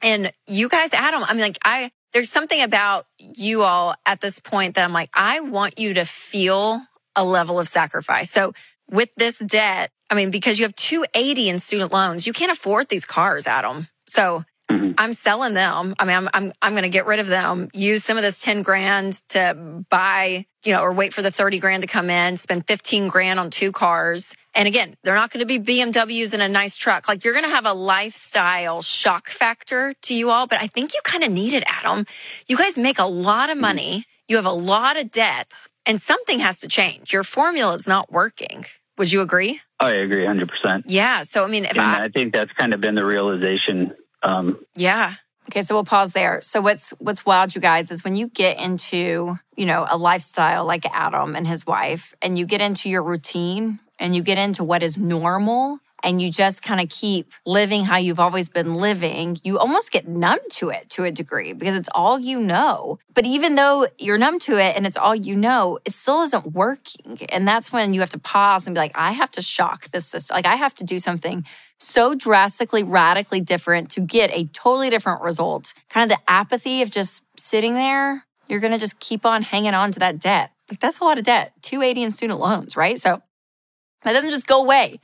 And 0.00 0.32
you 0.46 0.68
guys, 0.68 0.92
Adam, 0.92 1.24
I 1.24 1.32
mean, 1.32 1.42
like, 1.42 1.58
I, 1.64 1.90
there's 2.12 2.30
something 2.30 2.62
about 2.62 3.06
you 3.18 3.62
all 3.64 3.96
at 4.06 4.20
this 4.20 4.38
point 4.38 4.76
that 4.76 4.84
I'm 4.84 4.92
like, 4.92 5.10
I 5.12 5.40
want 5.40 5.80
you 5.80 5.94
to 5.94 6.04
feel 6.04 6.80
a 7.18 7.24
level 7.24 7.58
of 7.60 7.68
sacrifice. 7.68 8.30
So 8.30 8.52
with 8.90 9.10
this 9.16 9.38
debt, 9.38 9.90
I 10.08 10.14
mean, 10.14 10.30
because 10.30 10.58
you 10.58 10.64
have 10.64 10.74
280 10.76 11.48
in 11.50 11.58
student 11.58 11.92
loans, 11.92 12.26
you 12.26 12.32
can't 12.32 12.52
afford 12.52 12.88
these 12.88 13.04
cars, 13.04 13.46
Adam. 13.46 13.88
So 14.06 14.44
Mhm. 14.70 14.94
I'm 14.98 15.14
selling 15.14 15.54
them. 15.54 15.94
I 15.98 16.04
mean, 16.04 16.16
I'm 16.16 16.28
I'm 16.34 16.52
I'm 16.60 16.72
going 16.72 16.82
to 16.82 16.90
get 16.90 17.06
rid 17.06 17.20
of 17.20 17.26
them. 17.26 17.70
Use 17.72 18.04
some 18.04 18.18
of 18.18 18.22
this 18.22 18.38
10 18.40 18.60
grand 18.62 19.14
to 19.30 19.82
buy, 19.88 20.44
you 20.62 20.72
know, 20.74 20.82
or 20.82 20.92
wait 20.92 21.14
for 21.14 21.22
the 21.22 21.30
30 21.30 21.58
grand 21.58 21.80
to 21.84 21.86
come 21.86 22.10
in, 22.10 22.36
spend 22.36 22.66
15 22.66 23.08
grand 23.08 23.40
on 23.40 23.48
two 23.48 23.72
cars. 23.72 24.34
And 24.54 24.68
again, 24.68 24.94
they're 25.02 25.14
not 25.14 25.30
going 25.30 25.40
to 25.40 25.46
be 25.46 25.58
BMWs 25.58 26.34
and 26.34 26.42
a 26.42 26.48
nice 26.48 26.76
truck. 26.76 27.08
Like 27.08 27.24
you're 27.24 27.32
going 27.32 27.46
to 27.48 27.50
have 27.50 27.64
a 27.64 27.72
lifestyle 27.72 28.82
shock 28.82 29.28
factor 29.28 29.94
to 30.02 30.14
you 30.14 30.28
all, 30.30 30.46
but 30.46 30.60
I 30.60 30.66
think 30.66 30.92
you 30.92 31.00
kind 31.02 31.24
of 31.24 31.30
need 31.30 31.54
it, 31.54 31.64
Adam. 31.66 32.04
You 32.46 32.58
guys 32.58 32.76
make 32.76 32.98
a 32.98 33.06
lot 33.06 33.48
of 33.48 33.56
money. 33.56 34.04
You 34.28 34.36
have 34.36 34.44
a 34.44 34.52
lot 34.52 34.98
of 34.98 35.10
debts 35.10 35.68
and 35.88 36.00
something 36.00 36.38
has 36.38 36.60
to 36.60 36.68
change. 36.68 37.12
Your 37.12 37.24
formula 37.24 37.74
is 37.74 37.88
not 37.88 38.12
working. 38.12 38.66
Would 38.98 39.10
you 39.10 39.22
agree? 39.22 39.60
I 39.80 39.92
agree 39.92 40.24
100%. 40.24 40.84
Yeah. 40.86 41.22
So, 41.22 41.44
I 41.44 41.48
mean, 41.48 41.64
if 41.64 41.72
And 41.72 41.80
I, 41.80 42.04
I 42.04 42.08
think 42.08 42.32
that's 42.32 42.52
kind 42.52 42.74
of 42.74 42.80
been 42.80 42.94
the 42.94 43.06
realization. 43.06 43.94
Um, 44.22 44.58
yeah. 44.76 45.14
Okay, 45.48 45.62
so 45.62 45.74
we'll 45.74 45.84
pause 45.84 46.12
there. 46.12 46.42
So 46.42 46.60
what's 46.60 46.90
what's 46.98 47.24
wild, 47.24 47.54
you 47.54 47.60
guys, 47.60 47.90
is 47.90 48.04
when 48.04 48.16
you 48.16 48.28
get 48.28 48.58
into 48.58 49.38
you 49.56 49.64
know 49.64 49.86
a 49.88 49.96
lifestyle 49.96 50.66
like 50.66 50.84
Adam 50.92 51.34
and 51.34 51.46
his 51.46 51.66
wife, 51.66 52.14
and 52.20 52.38
you 52.38 52.44
get 52.44 52.60
into 52.60 52.90
your 52.90 53.02
routine, 53.02 53.78
and 53.98 54.14
you 54.14 54.22
get 54.22 54.36
into 54.36 54.62
what 54.62 54.82
is 54.82 54.98
normal, 54.98 55.78
and 56.02 56.20
you 56.20 56.30
just 56.30 56.62
kind 56.62 56.80
of 56.80 56.88
keep 56.88 57.32
living 57.44 57.84
how 57.84 57.96
you've 57.96 58.20
always 58.20 58.48
been 58.48 58.74
living. 58.74 59.36
You 59.42 59.58
almost 59.58 59.90
get 59.90 60.06
numb 60.06 60.38
to 60.52 60.70
it 60.70 60.90
to 60.90 61.04
a 61.04 61.10
degree 61.10 61.52
because 61.52 61.74
it's 61.74 61.88
all 61.94 62.18
you 62.18 62.40
know. 62.40 62.98
But 63.14 63.26
even 63.26 63.56
though 63.56 63.88
you're 63.98 64.18
numb 64.18 64.38
to 64.40 64.58
it 64.58 64.76
and 64.76 64.86
it's 64.86 64.96
all 64.96 65.14
you 65.14 65.34
know, 65.34 65.78
it 65.84 65.94
still 65.94 66.22
isn't 66.22 66.52
working, 66.52 67.18
and 67.30 67.46
that's 67.46 67.72
when 67.72 67.94
you 67.94 68.00
have 68.00 68.10
to 68.10 68.18
pause 68.18 68.66
and 68.66 68.74
be 68.74 68.80
like, 68.80 68.92
I 68.94 69.12
have 69.12 69.30
to 69.32 69.42
shock 69.42 69.90
this 69.90 70.06
system. 70.06 70.34
Like 70.34 70.46
I 70.46 70.56
have 70.56 70.74
to 70.74 70.84
do 70.84 70.98
something 70.98 71.44
so 71.78 72.14
drastically, 72.14 72.82
radically 72.82 73.40
different 73.40 73.90
to 73.90 74.00
get 74.00 74.30
a 74.32 74.46
totally 74.46 74.90
different 74.90 75.22
result. 75.22 75.74
Kind 75.88 76.10
of 76.10 76.16
the 76.16 76.30
apathy 76.30 76.82
of 76.82 76.90
just 76.90 77.22
sitting 77.36 77.74
there, 77.74 78.24
you're 78.48 78.60
going 78.60 78.72
to 78.72 78.78
just 78.78 78.98
keep 78.98 79.24
on 79.24 79.42
hanging 79.42 79.74
on 79.74 79.92
to 79.92 80.00
that 80.00 80.18
debt. 80.18 80.50
Like 80.70 80.80
that's 80.80 81.00
a 81.00 81.04
lot 81.04 81.18
of 81.18 81.24
debt, 81.24 81.52
280 81.62 82.02
in 82.02 82.10
student 82.10 82.40
loans, 82.40 82.76
right? 82.76 82.98
So 82.98 83.22
that 84.02 84.12
doesn't 84.12 84.30
just 84.30 84.46
go 84.46 84.62
away. 84.62 85.00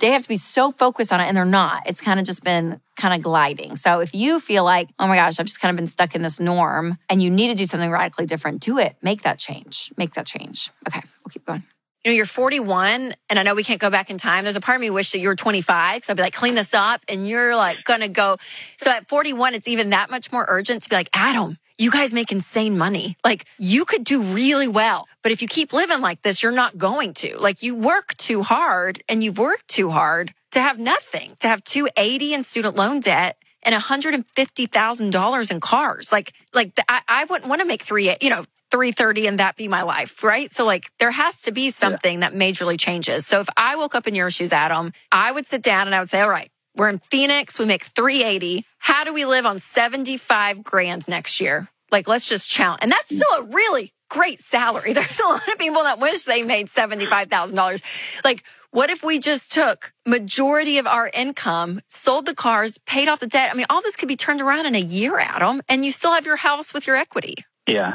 They 0.00 0.12
have 0.12 0.22
to 0.22 0.28
be 0.28 0.36
so 0.36 0.70
focused 0.70 1.12
on 1.12 1.20
it 1.20 1.24
and 1.24 1.36
they're 1.36 1.44
not. 1.44 1.82
It's 1.88 2.00
kind 2.00 2.20
of 2.20 2.26
just 2.26 2.44
been 2.44 2.80
kind 2.96 3.14
of 3.14 3.22
gliding. 3.22 3.76
So 3.76 4.00
if 4.00 4.14
you 4.14 4.38
feel 4.38 4.62
like, 4.64 4.88
oh 4.98 5.08
my 5.08 5.16
gosh, 5.16 5.40
I've 5.40 5.46
just 5.46 5.60
kind 5.60 5.70
of 5.70 5.76
been 5.76 5.88
stuck 5.88 6.14
in 6.14 6.22
this 6.22 6.38
norm 6.38 6.98
and 7.10 7.20
you 7.22 7.30
need 7.30 7.48
to 7.48 7.54
do 7.54 7.64
something 7.64 7.90
radically 7.90 8.26
different, 8.26 8.60
do 8.60 8.78
it. 8.78 8.96
Make 9.02 9.22
that 9.22 9.38
change. 9.38 9.92
Make 9.96 10.14
that 10.14 10.24
change. 10.26 10.70
Okay, 10.86 11.00
we'll 11.24 11.30
keep 11.30 11.44
going. 11.44 11.64
you 12.04 12.12
know, 12.12 12.16
you're 12.16 12.26
41, 12.26 13.14
and 13.28 13.38
I 13.38 13.42
know 13.42 13.54
we 13.54 13.64
can't 13.64 13.80
go 13.80 13.90
back 13.90 14.08
in 14.08 14.18
time. 14.18 14.44
There's 14.44 14.56
a 14.56 14.60
part 14.60 14.76
of 14.76 14.80
me 14.80 14.88
wish 14.90 15.10
that 15.12 15.18
you 15.18 15.28
were 15.28 15.36
25 15.36 15.96
because 15.96 16.08
I'd 16.10 16.16
be 16.16 16.22
like, 16.22 16.32
clean 16.32 16.54
this 16.54 16.72
up, 16.74 17.02
and 17.08 17.28
you're 17.28 17.56
like 17.56 17.82
gonna 17.84 18.08
go. 18.08 18.38
So 18.74 18.90
at 18.90 19.08
41, 19.08 19.54
it's 19.54 19.68
even 19.68 19.90
that 19.90 20.08
much 20.10 20.30
more 20.30 20.44
urgent 20.48 20.84
to 20.84 20.88
be 20.90 20.96
like, 20.96 21.10
Adam, 21.12 21.58
you 21.78 21.90
guys 21.90 22.12
make 22.12 22.32
insane 22.32 22.76
money. 22.76 23.16
Like 23.24 23.46
you 23.58 23.84
could 23.84 24.04
do 24.04 24.20
really 24.20 24.68
well, 24.68 25.06
but 25.22 25.32
if 25.32 25.40
you 25.40 25.48
keep 25.48 25.72
living 25.72 26.00
like 26.00 26.22
this, 26.22 26.42
you're 26.42 26.52
not 26.52 26.76
going 26.76 27.14
to. 27.14 27.38
Like 27.38 27.62
you 27.62 27.74
work 27.74 28.16
too 28.16 28.42
hard, 28.42 29.02
and 29.08 29.22
you've 29.22 29.38
worked 29.38 29.68
too 29.68 29.90
hard 29.90 30.34
to 30.52 30.60
have 30.60 30.78
nothing, 30.78 31.36
to 31.40 31.48
have 31.48 31.62
280 31.64 32.34
in 32.34 32.44
student 32.44 32.76
loan 32.76 33.00
debt 33.00 33.36
and 33.62 33.74
$150,000 33.74 35.50
in 35.50 35.60
cars. 35.60 36.12
Like, 36.12 36.32
like 36.54 36.74
the, 36.74 36.84
I, 36.90 37.00
I 37.08 37.24
wouldn't 37.24 37.48
want 37.48 37.60
to 37.60 37.66
make 37.66 37.82
three, 37.82 38.14
you 38.20 38.30
know, 38.30 38.44
330 38.70 39.26
and 39.26 39.38
that 39.38 39.56
be 39.56 39.68
my 39.68 39.82
life, 39.82 40.22
right? 40.22 40.50
So 40.52 40.64
like 40.64 40.90
there 40.98 41.10
has 41.10 41.42
to 41.42 41.52
be 41.52 41.70
something 41.70 42.20
that 42.20 42.34
majorly 42.34 42.78
changes. 42.78 43.26
So 43.26 43.40
if 43.40 43.48
I 43.56 43.76
woke 43.76 43.94
up 43.94 44.06
in 44.06 44.14
your 44.14 44.30
shoes, 44.30 44.52
Adam, 44.52 44.92
I 45.10 45.32
would 45.32 45.46
sit 45.46 45.62
down 45.62 45.86
and 45.86 45.94
I 45.94 46.00
would 46.00 46.10
say, 46.10 46.20
all 46.20 46.28
right, 46.28 46.50
we're 46.78 46.88
in 46.88 47.00
Phoenix, 47.10 47.58
we 47.58 47.64
make 47.66 47.84
380. 47.84 48.64
How 48.78 49.04
do 49.04 49.12
we 49.12 49.24
live 49.24 49.44
on 49.44 49.58
75 49.58 50.62
grand 50.62 51.06
next 51.08 51.40
year? 51.40 51.68
Like 51.90 52.08
let's 52.08 52.26
just 52.26 52.48
challenge. 52.48 52.80
And 52.82 52.92
that's 52.92 53.14
still 53.14 53.38
a 53.38 53.42
really 53.42 53.92
great 54.08 54.40
salary. 54.40 54.92
There's 54.94 55.18
a 55.18 55.26
lot 55.26 55.46
of 55.48 55.58
people 55.58 55.82
that 55.82 55.98
wish 55.98 56.22
they 56.22 56.42
made 56.42 56.68
$75,000. 56.68 57.82
Like 58.24 58.44
what 58.70 58.90
if 58.90 59.02
we 59.02 59.18
just 59.18 59.50
took 59.50 59.92
majority 60.06 60.78
of 60.78 60.86
our 60.86 61.10
income, 61.12 61.80
sold 61.88 62.26
the 62.26 62.34
cars, 62.34 62.78
paid 62.86 63.08
off 63.08 63.20
the 63.20 63.26
debt? 63.26 63.50
I 63.50 63.54
mean, 63.54 63.66
all 63.70 63.80
this 63.82 63.96
could 63.96 64.08
be 64.08 64.16
turned 64.16 64.42
around 64.42 64.66
in 64.66 64.74
a 64.74 64.80
year, 64.80 65.18
Adam, 65.18 65.62
and 65.68 65.84
you 65.84 65.92
still 65.92 66.12
have 66.12 66.26
your 66.26 66.36
house 66.36 66.74
with 66.74 66.86
your 66.86 66.96
equity. 66.96 67.34
yeah, 67.66 67.94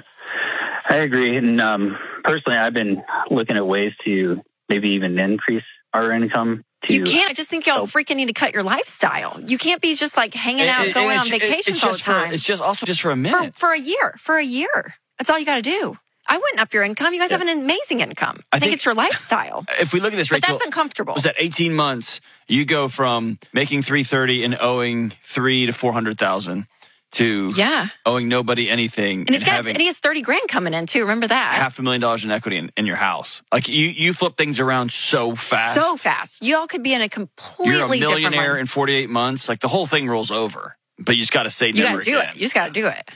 I 0.89 0.97
agree. 0.97 1.37
And 1.37 1.61
um, 1.61 1.97
personally, 2.23 2.57
I've 2.57 2.73
been 2.73 3.03
looking 3.29 3.55
at 3.55 3.65
ways 3.65 3.91
to 4.05 4.41
maybe 4.67 4.89
even 4.89 5.19
increase 5.19 5.63
our 5.93 6.11
income. 6.11 6.63
To 6.85 6.93
You 6.93 7.03
can't. 7.03 7.29
I 7.29 7.33
just 7.33 7.49
think 7.49 7.65
y'all 7.65 7.75
help. 7.77 7.89
freaking 7.91 8.17
need 8.17 8.25
to 8.27 8.33
cut 8.33 8.53
your 8.53 8.63
lifestyle. 8.63 9.39
You 9.45 9.57
can't 9.57 9.81
be 9.81 9.95
just 9.95 10.17
like 10.17 10.33
hanging 10.33 10.67
out, 10.67 10.79
And- 10.79 10.85
and 10.87 10.93
going 10.93 11.17
on 11.17 11.27
vacations 11.29 11.83
all 11.83 11.91
the 11.91 11.97
just 11.97 12.05
for- 12.05 12.11
time 12.11 12.33
it's 12.33 12.43
just 12.43 12.61
also 12.61 12.85
just 12.85 13.01
for 13.01 13.11
a 13.11 13.15
minute. 13.15 13.55
for 13.55 13.71
a 13.71 13.79
year. 13.79 14.15
For 14.19 14.37
a 14.37 14.43
year, 14.43 14.95
that's 15.17 15.29
all 15.29 15.39
you 15.39 15.45
got 15.45 15.55
to 15.55 15.61
do. 15.61 15.97
I 16.27 16.37
wouldn't 16.37 16.59
up 16.61 16.73
your 16.73 16.83
income. 16.83 17.13
You 17.13 17.19
guys 17.19 17.31
Yeah. 17.31 17.37
have 17.39 17.47
an 17.47 17.59
amazing 17.61 17.99
income. 17.99 18.37
I, 18.51 18.55
I 18.55 18.59
think, 18.59 18.69
think- 18.69 18.73
it's 18.75 18.85
your 18.85 18.93
lifestyle. 18.95 19.65
if 19.79 19.91
we 19.93 19.99
look 19.99 20.13
at 20.13 20.17
this, 20.17 20.29
But 20.29 20.41
that's 20.41 20.61
uncomfortable. 20.63 21.13
was 21.13 21.23
that 21.23 21.35
18 21.37 21.73
months? 21.73 22.21
You 22.47 22.63
go 22.65 22.87
from 22.87 23.39
making 23.53 23.83
330 23.83 24.43
and 24.43 24.57
owing 24.59 25.13
three 25.23 25.65
to 25.65 25.73
400,000 25.73 26.65
to 27.13 27.51
Yeah, 27.55 27.87
owing 28.05 28.27
nobody 28.27 28.69
anything 28.69 29.21
and 29.21 29.29
he's 29.29 29.43
got 29.43 29.65
and 29.65 29.77
he 29.77 29.85
has 29.87 29.97
thirty 29.97 30.21
grand 30.21 30.47
coming 30.47 30.73
in 30.73 30.85
too. 30.85 31.01
Remember 31.01 31.27
that? 31.27 31.53
half 31.53 31.79
a 31.79 31.81
million 31.81 32.01
dollars 32.01 32.23
in 32.23 32.31
equity 32.31 32.57
in, 32.57 32.71
in 32.77 32.85
your 32.85 32.95
house. 32.95 33.41
Like 33.51 33.67
you, 33.67 33.87
you 33.87 34.13
flip 34.13 34.35
things 34.37 34.59
around 34.59 34.91
so 34.91 35.35
fast. 35.35 35.79
So 35.79 35.97
fast. 35.97 36.43
Y'all 36.43 36.67
could 36.67 36.83
be 36.83 36.93
in 36.93 37.01
a 37.01 37.09
completely 37.09 37.73
You're 37.75 37.85
a 37.85 37.97
different. 37.97 38.21
millionaire 38.21 38.57
in 38.57 38.65
48 38.65 39.09
months. 39.09 39.47
Like 39.49 39.59
the 39.59 39.67
whole 39.67 39.87
thing 39.87 40.07
rolls 40.07 40.31
over. 40.31 40.75
But 40.99 41.15
you 41.15 41.21
just 41.21 41.31
got 41.33 41.43
to 41.43 41.49
say 41.51 41.67
You 41.69 41.83
never 41.83 41.97
got 41.97 42.03
to 42.05 42.11
do 42.11 42.17
again. 42.19 42.29
it. 42.29 42.35
You 42.35 42.41
just 42.41 42.53
got 42.53 42.67
to 42.67 42.73
do 42.73 42.87
it. 42.87 43.09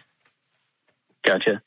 Gotcha. 1.25 1.62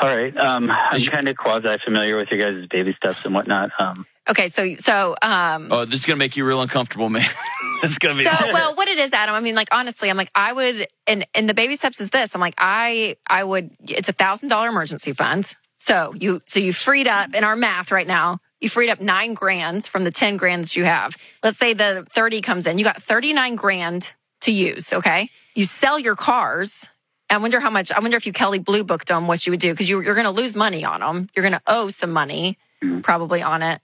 All 0.00 0.08
right. 0.08 0.36
Um, 0.36 0.70
I'm 0.70 1.00
kind 1.02 1.28
of 1.28 1.36
quasi 1.36 1.68
familiar 1.84 2.16
with 2.16 2.28
your 2.30 2.40
guys' 2.52 2.66
baby 2.68 2.94
steps 2.96 3.18
and 3.24 3.34
whatnot. 3.34 3.70
Um, 3.78 4.06
Okay, 4.28 4.48
so 4.48 4.74
so 4.76 5.14
um, 5.20 5.68
Oh, 5.70 5.84
this 5.84 6.00
is 6.00 6.06
gonna 6.06 6.16
make 6.16 6.34
you 6.34 6.46
real 6.46 6.62
uncomfortable, 6.62 7.10
man. 7.10 7.28
it's 7.82 7.98
gonna 7.98 8.14
be. 8.16 8.24
So, 8.24 8.30
well, 8.52 8.74
what 8.76 8.88
it 8.88 8.98
is, 8.98 9.12
Adam? 9.12 9.34
I 9.34 9.40
mean, 9.40 9.54
like 9.54 9.68
honestly, 9.72 10.10
I'm 10.10 10.16
like, 10.16 10.30
I 10.34 10.52
would, 10.52 10.86
and 11.06 11.26
and 11.34 11.48
the 11.48 11.54
baby 11.54 11.76
steps 11.76 12.00
is 12.00 12.10
this. 12.10 12.34
I'm 12.34 12.40
like, 12.40 12.54
I 12.58 13.16
I 13.26 13.44
would. 13.44 13.70
It's 13.88 14.08
a 14.08 14.12
thousand 14.12 14.48
dollar 14.48 14.68
emergency 14.68 15.12
fund. 15.12 15.54
So 15.76 16.14
you 16.18 16.40
so 16.46 16.60
you 16.60 16.72
freed 16.72 17.06
up 17.08 17.34
in 17.34 17.44
our 17.44 17.56
math 17.56 17.90
right 17.90 18.06
now. 18.06 18.38
You 18.60 18.68
freed 18.70 18.90
up 18.90 19.00
nine 19.00 19.34
grands 19.34 19.88
from 19.88 20.04
the 20.04 20.10
ten 20.10 20.36
grand 20.36 20.64
that 20.64 20.76
you 20.76 20.84
have. 20.84 21.16
Let's 21.42 21.58
say 21.58 21.74
the 21.74 22.06
thirty 22.10 22.40
comes 22.40 22.66
in. 22.66 22.78
You 22.78 22.84
got 22.84 23.02
thirty 23.02 23.32
nine 23.32 23.56
grand 23.56 24.14
to 24.42 24.52
use. 24.52 24.92
Okay, 24.92 25.28
you 25.54 25.64
sell 25.66 25.98
your 25.98 26.16
cars. 26.16 26.88
I 27.30 27.38
wonder 27.38 27.58
how 27.58 27.70
much, 27.70 27.90
I 27.90 27.98
wonder 28.00 28.16
if 28.18 28.26
you 28.26 28.32
Kelley 28.32 28.58
Blue 28.60 28.84
booked 28.84 29.08
them, 29.08 29.26
what 29.26 29.44
you 29.46 29.50
would 29.52 29.58
do, 29.60 29.72
because 29.72 29.88
you, 29.88 30.00
you're 30.02 30.14
going 30.14 30.26
to 30.26 30.30
lose 30.30 30.54
money 30.54 30.84
on 30.84 31.00
them. 31.00 31.28
You're 31.34 31.42
going 31.42 31.54
to 31.54 31.62
owe 31.66 31.88
some 31.88 32.12
money 32.12 32.58
Mhm. 32.82 33.02
probably 33.02 33.42
on 33.42 33.62
it. 33.62 33.80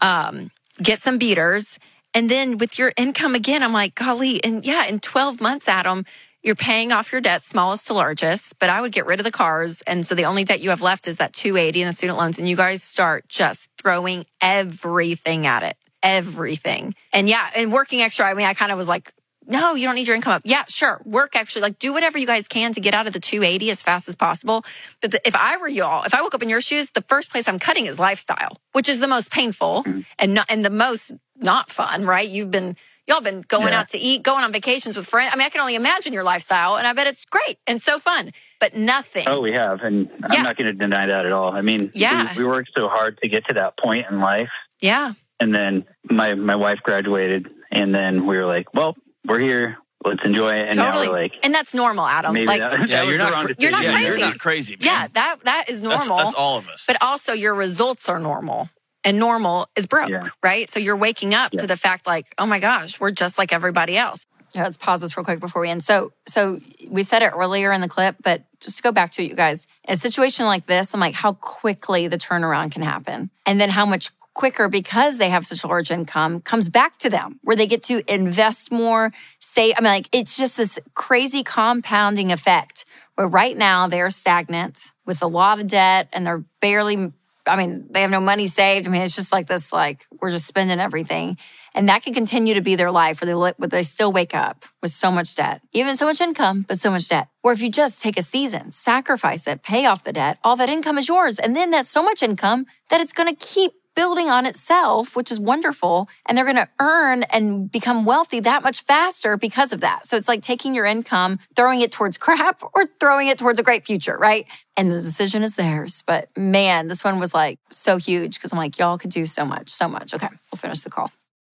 Um, 0.00 0.50
get 0.80 1.00
some 1.00 1.18
beaters. 1.18 1.78
And 2.14 2.30
then 2.30 2.58
with 2.58 2.78
your 2.78 2.92
income 2.96 3.34
again, 3.34 3.62
I'm 3.62 3.72
like, 3.72 3.94
golly, 3.94 4.42
and 4.44 4.64
yeah, 4.64 4.84
in 4.84 5.00
12 5.00 5.40
months, 5.40 5.68
Adam, 5.68 6.04
you're 6.42 6.56
paying 6.56 6.92
off 6.92 7.12
your 7.12 7.20
debt, 7.20 7.42
smallest 7.42 7.86
to 7.86 7.94
largest, 7.94 8.58
but 8.58 8.68
I 8.68 8.80
would 8.80 8.92
get 8.92 9.06
rid 9.06 9.20
of 9.20 9.24
the 9.24 9.30
cars. 9.30 9.80
And 9.82 10.06
so 10.06 10.14
the 10.14 10.24
only 10.24 10.44
debt 10.44 10.60
you 10.60 10.70
have 10.70 10.82
left 10.82 11.06
is 11.06 11.18
that 11.18 11.32
280 11.32 11.82
and 11.82 11.88
the 11.88 11.92
student 11.92 12.18
loans. 12.18 12.38
And 12.38 12.48
you 12.48 12.56
guys 12.56 12.82
start 12.82 13.28
just 13.28 13.68
throwing 13.80 14.26
everything 14.40 15.46
at 15.46 15.62
it, 15.62 15.76
everything. 16.02 16.94
And 17.12 17.28
yeah, 17.28 17.48
and 17.54 17.72
working 17.72 18.02
extra. 18.02 18.26
I 18.26 18.34
mean, 18.34 18.46
I 18.46 18.54
kind 18.54 18.72
of 18.72 18.78
was 18.78 18.88
like, 18.88 19.12
no, 19.46 19.74
you 19.74 19.86
don't 19.86 19.94
need 19.94 20.06
your 20.06 20.16
income 20.16 20.34
up. 20.34 20.42
Yeah, 20.44 20.64
sure. 20.68 21.00
Work 21.04 21.34
actually, 21.36 21.62
like 21.62 21.78
do 21.78 21.92
whatever 21.92 22.18
you 22.18 22.26
guys 22.26 22.48
can 22.48 22.72
to 22.74 22.80
get 22.80 22.94
out 22.94 23.06
of 23.06 23.12
the 23.12 23.20
280 23.20 23.70
as 23.70 23.82
fast 23.82 24.08
as 24.08 24.16
possible. 24.16 24.64
But 25.00 25.10
the, 25.12 25.26
if 25.26 25.34
I 25.34 25.56
were 25.56 25.68
y'all, 25.68 26.04
if 26.04 26.14
I 26.14 26.22
woke 26.22 26.34
up 26.34 26.42
in 26.42 26.48
your 26.48 26.60
shoes, 26.60 26.90
the 26.90 27.02
first 27.02 27.30
place 27.30 27.48
I'm 27.48 27.58
cutting 27.58 27.86
is 27.86 27.98
lifestyle, 27.98 28.58
which 28.72 28.88
is 28.88 29.00
the 29.00 29.08
most 29.08 29.30
painful 29.30 29.84
mm-hmm. 29.86 30.00
and 30.18 30.34
not, 30.34 30.46
and 30.48 30.64
the 30.64 30.70
most 30.70 31.12
not 31.36 31.70
fun, 31.70 32.04
right? 32.06 32.28
You've 32.28 32.50
been, 32.52 32.76
y'all 33.08 33.20
been 33.20 33.42
going 33.42 33.68
Yeah. 33.72 33.80
out 33.80 33.88
to 33.90 33.98
eat, 33.98 34.22
going 34.22 34.44
on 34.44 34.52
vacations 34.52 34.96
with 34.96 35.06
friends. 35.06 35.30
I 35.32 35.36
mean, 35.36 35.46
I 35.46 35.50
can 35.50 35.60
only 35.60 35.74
imagine 35.74 36.12
your 36.12 36.22
lifestyle 36.22 36.76
and 36.76 36.86
I 36.86 36.92
bet 36.92 37.06
it's 37.08 37.24
great 37.24 37.58
and 37.66 37.82
so 37.82 37.98
fun, 37.98 38.32
but 38.60 38.76
nothing. 38.76 39.24
Oh, 39.26 39.40
we 39.40 39.52
have, 39.52 39.80
and 39.80 40.08
Yeah. 40.30 40.38
I'm 40.38 40.42
not 40.44 40.56
going 40.56 40.68
to 40.68 40.72
deny 40.72 41.06
that 41.06 41.26
at 41.26 41.32
all. 41.32 41.52
I 41.52 41.62
mean, 41.62 41.90
Yeah. 41.94 42.32
we, 42.36 42.44
we 42.44 42.48
worked 42.48 42.70
so 42.76 42.88
hard 42.88 43.18
to 43.22 43.28
get 43.28 43.46
to 43.48 43.54
that 43.54 43.76
point 43.76 44.06
in 44.08 44.20
life, 44.20 44.50
Yeah. 44.80 45.14
and 45.40 45.52
then 45.54 45.84
my 46.08 46.34
my 46.34 46.54
wife 46.54 46.78
graduated, 46.84 47.48
and 47.72 47.92
then 47.94 48.26
we 48.26 48.36
were 48.36 48.46
like, 48.46 48.72
well, 48.74 48.96
we're 49.26 49.38
here, 49.40 49.78
let's 50.04 50.20
enjoy 50.24 50.54
it, 50.54 50.68
and 50.68 50.76
totally. 50.76 51.06
now 51.06 51.12
we're 51.12 51.18
like, 51.22 51.32
and 51.42 51.54
that's 51.54 51.74
normal, 51.74 52.06
Adam. 52.06 52.32
maybe 52.34 52.46
like, 52.46 52.60
that, 52.60 52.88
Yeah, 52.88 53.00
that 53.04 53.06
you're 53.08 53.18
not. 53.18 53.32
wrong 53.32 53.48
You're 53.58 53.70
not 53.70 53.82
decision. 53.82 54.00
yeah, 54.00 54.06
You're 54.06 54.16
crazy. 54.16 54.20
not 54.30 54.38
crazy. 54.38 54.72
Man. 54.76 54.84
yeah, 54.86 55.08
that, 55.14 55.36
that 55.44 55.64
is 55.68 55.82
normal. 55.82 56.16
that's 56.18 56.34
all 56.34 56.58
of 56.58 56.68
us. 56.68 56.84
but 56.86 56.96
also 57.00 57.32
your 57.32 57.54
results 57.54 58.08
are 58.08 58.18
normal 58.18 58.68
and 59.04 59.18
normal 59.18 59.68
is 59.76 59.86
broke 59.86 60.08
Yeah. 60.10 60.28
right 60.44 60.70
so 60.70 60.78
you're 60.78 60.96
waking 60.96 61.34
up 61.34 61.52
Yeah. 61.52 61.62
to 61.62 61.66
the 61.66 61.76
fact 61.76 62.06
like 62.06 62.32
oh 62.38 62.46
my 62.46 62.60
gosh 62.60 63.00
we're 63.00 63.10
just 63.10 63.36
like 63.36 63.52
everybody 63.52 63.96
else 63.96 64.26
Yeah, 64.54 64.62
let's 64.64 64.76
pause 64.76 65.00
this 65.00 65.16
real 65.16 65.24
quick 65.24 65.40
before 65.40 65.62
we 65.62 65.70
end. 65.70 65.82
So, 65.82 66.12
so 66.26 66.60
we 66.88 67.02
said 67.04 67.22
it 67.22 67.32
earlier 67.34 67.72
in 67.72 67.80
the 67.80 67.88
clip, 67.88 68.16
but 68.22 68.42
just 68.60 68.76
to 68.76 68.82
go 68.82 68.92
back 68.92 69.10
to 69.12 69.22
it, 69.24 69.30
you 69.30 69.34
guys, 69.34 69.66
in 69.88 69.94
a 69.94 69.96
situation 69.96 70.44
like 70.46 70.66
this, 70.66 70.92
I'm 70.92 71.00
like, 71.00 71.14
how 71.14 71.32
quickly 71.32 72.06
the 72.06 72.18
turnaround 72.18 72.70
can 72.72 72.82
happen, 72.82 73.30
and 73.46 73.58
then 73.58 73.70
how 73.70 73.86
much 73.86 74.10
quicker 74.34 74.68
because 74.68 75.18
they 75.18 75.28
have 75.30 75.46
such 75.46 75.64
a 75.64 75.66
large 75.66 75.90
income 75.90 76.40
comes 76.40 76.68
back 76.68 76.98
to 76.98 77.10
them, 77.10 77.38
where 77.42 77.56
they 77.56 77.66
get 77.66 77.82
to 77.84 78.02
invest 78.12 78.72
more. 78.72 79.12
Say, 79.38 79.72
I 79.76 79.80
mean, 79.80 79.92
like 79.92 80.08
it's 80.12 80.36
just 80.36 80.56
this 80.56 80.78
crazy 80.94 81.42
compounding 81.42 82.32
effect. 82.32 82.84
Where 83.14 83.28
right 83.28 83.56
now 83.56 83.88
they're 83.88 84.08
stagnant 84.08 84.92
with 85.04 85.22
a 85.22 85.26
lot 85.26 85.60
of 85.60 85.68
debt, 85.68 86.08
and 86.12 86.26
they're 86.26 86.44
barely. 86.60 87.12
I 87.46 87.56
mean, 87.56 87.88
they 87.90 88.02
have 88.02 88.10
no 88.10 88.20
money 88.20 88.46
saved. 88.46 88.86
I 88.86 88.90
mean, 88.90 89.02
it's 89.02 89.16
just 89.16 89.32
like 89.32 89.48
this, 89.48 89.72
like 89.72 90.06
we're 90.20 90.30
just 90.30 90.46
spending 90.46 90.78
everything. 90.78 91.36
And 91.74 91.88
that 91.88 92.02
can 92.02 92.14
continue 92.14 92.54
to 92.54 92.60
be 92.60 92.76
their 92.76 92.90
life 92.90 93.20
where 93.20 93.26
they, 93.26 93.34
where 93.34 93.68
they 93.68 93.82
still 93.82 94.12
wake 94.12 94.34
up 94.34 94.64
with 94.80 94.92
so 94.92 95.10
much 95.10 95.34
debt, 95.34 95.62
even 95.72 95.96
so 95.96 96.04
much 96.04 96.20
income, 96.20 96.64
but 96.68 96.78
so 96.78 96.90
much 96.90 97.08
debt. 97.08 97.28
Or 97.42 97.52
if 97.52 97.60
you 97.60 97.70
just 97.70 98.02
take 98.02 98.16
a 98.18 98.22
season, 98.22 98.70
sacrifice 98.70 99.46
it, 99.48 99.62
pay 99.62 99.86
off 99.86 100.04
the 100.04 100.12
debt, 100.12 100.38
all 100.44 100.54
that 100.56 100.68
income 100.68 100.98
is 100.98 101.08
yours. 101.08 101.38
And 101.38 101.56
then 101.56 101.70
that's 101.70 101.90
so 101.90 102.02
much 102.02 102.22
income 102.22 102.66
that 102.90 103.00
it's 103.00 103.12
going 103.12 103.34
to 103.34 103.34
keep 103.34 103.72
building 103.94 104.28
on 104.30 104.46
itself, 104.46 105.14
which 105.16 105.30
is 105.30 105.38
wonderful. 105.38 106.08
And 106.26 106.36
they're 106.36 106.44
going 106.44 106.56
to 106.56 106.68
earn 106.80 107.24
and 107.24 107.70
become 107.70 108.04
wealthy 108.04 108.40
that 108.40 108.62
much 108.62 108.82
faster 108.82 109.36
because 109.36 109.72
of 109.72 109.80
that. 109.80 110.06
So 110.06 110.16
it's 110.16 110.28
like 110.28 110.42
taking 110.42 110.74
your 110.74 110.84
income, 110.84 111.38
throwing 111.56 111.80
it 111.80 111.92
towards 111.92 112.18
crap 112.24 112.62
or 112.74 112.86
throwing 113.00 113.28
it 113.28 113.38
towards 113.38 113.58
a 113.58 113.62
great 113.62 113.84
future, 113.86 114.16
right? 114.16 114.46
And 114.76 114.90
the 114.90 114.94
decision 114.94 115.42
is 115.42 115.56
theirs. 115.56 116.02
But 116.06 116.28
man, 116.36 116.88
this 116.88 117.04
one 117.04 117.18
was 117.20 117.34
like 117.34 117.58
so 117.70 117.96
huge 117.98 118.36
because 118.36 118.52
I'm 118.52 118.58
like, 118.58 118.78
y'all 118.78 118.98
could 118.98 119.10
do 119.10 119.26
so 119.26 119.44
much, 119.44 119.68
so 119.70 119.88
much. 119.88 120.14
Okay, 120.14 120.28
we'll 120.50 120.58
finish 120.58 120.80
the 120.82 120.90
call. 120.90 121.10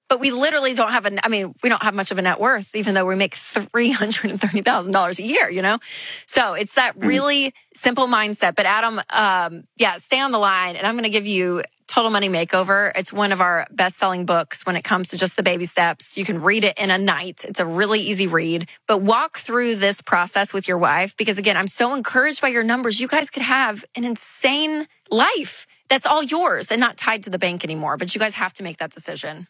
but 0.09 0.21
we 0.21 0.31
literally 0.31 0.73
don't 0.75 0.93
have 0.93 1.05
a 1.05 1.27
i 1.27 1.29
mean 1.29 1.55
we 1.63 1.69
don't 1.69 1.83
have 1.83 1.95
much 1.95 2.11
of 2.11 2.17
a 2.17 2.23
net 2.23 2.41
worth 2.41 2.75
even 2.75 2.95
though 2.95 3.05
we 3.05 3.15
make 3.15 3.35
$330000 3.37 5.19
a 5.19 5.23
year 5.23 5.51
you 5.51 5.61
know 5.63 5.79
so 6.27 6.55
it's 6.55 6.75
that 6.75 6.97
really 6.97 7.53
simple 7.75 8.07
mindset 8.07 8.55
but 8.57 8.65
adam 8.67 9.01
um, 9.11 9.65
yeah 9.77 9.97
stay 9.97 10.21
on 10.21 10.31
the 10.31 10.39
line 10.39 10.77
and 10.77 10.87
i'm 10.87 10.95
going 10.95 11.05
to 11.05 11.11
give 11.11 11.27
you 11.27 11.63
total 11.89 12.11
money 12.11 12.29
makeover. 12.29 12.93
It's 12.95 13.13
one 13.13 13.33
of 13.33 13.41
our 13.41 13.67
best-selling 13.71 14.27
books 14.27 14.65
when 14.65 14.77
it 14.77 14.83
comes 14.83 15.09
to 15.09 15.17
just 15.17 15.37
the 15.37 15.43
baby 15.43 15.65
steps. 15.65 16.17
You 16.17 16.25
can 16.25 16.41
read 16.43 16.65
it 16.65 16.79
in 16.79 16.91
a 16.91 16.99
night. 16.99 17.45
It's 17.45 17.61
a 17.61 17.67
really 17.67 18.01
easy 18.01 18.27
read. 18.27 18.69
But 18.87 18.99
walk 18.99 19.39
through 19.39 19.77
this 19.77 20.01
process 20.01 20.53
with 20.53 20.69
your 20.69 20.79
wife 20.79 21.17
because 21.17 21.39
again 21.39 21.57
i'm 21.57 21.69
so 21.69 21.95
encouraged 21.95 22.41
by 22.41 22.49
your 22.49 22.63
numbers. 22.63 23.01
You 23.01 23.09
guys 23.09 23.31
could 23.31 23.43
have 23.43 23.85
an 23.95 24.05
insane 24.05 24.87
life 25.11 25.67
that's 25.89 26.07
all 26.07 26.23
yours 26.23 26.71
and 26.71 26.81
not 26.81 26.97
tied 26.97 27.25
to 27.25 27.31
the 27.31 27.39
bank 27.39 27.65
anymore. 27.65 27.97
But 27.97 28.15
you 28.15 28.19
guys 28.19 28.35
have 28.35 28.53
to 28.55 28.63
make 28.63 28.79
that 28.79 28.91
decision. 28.91 29.49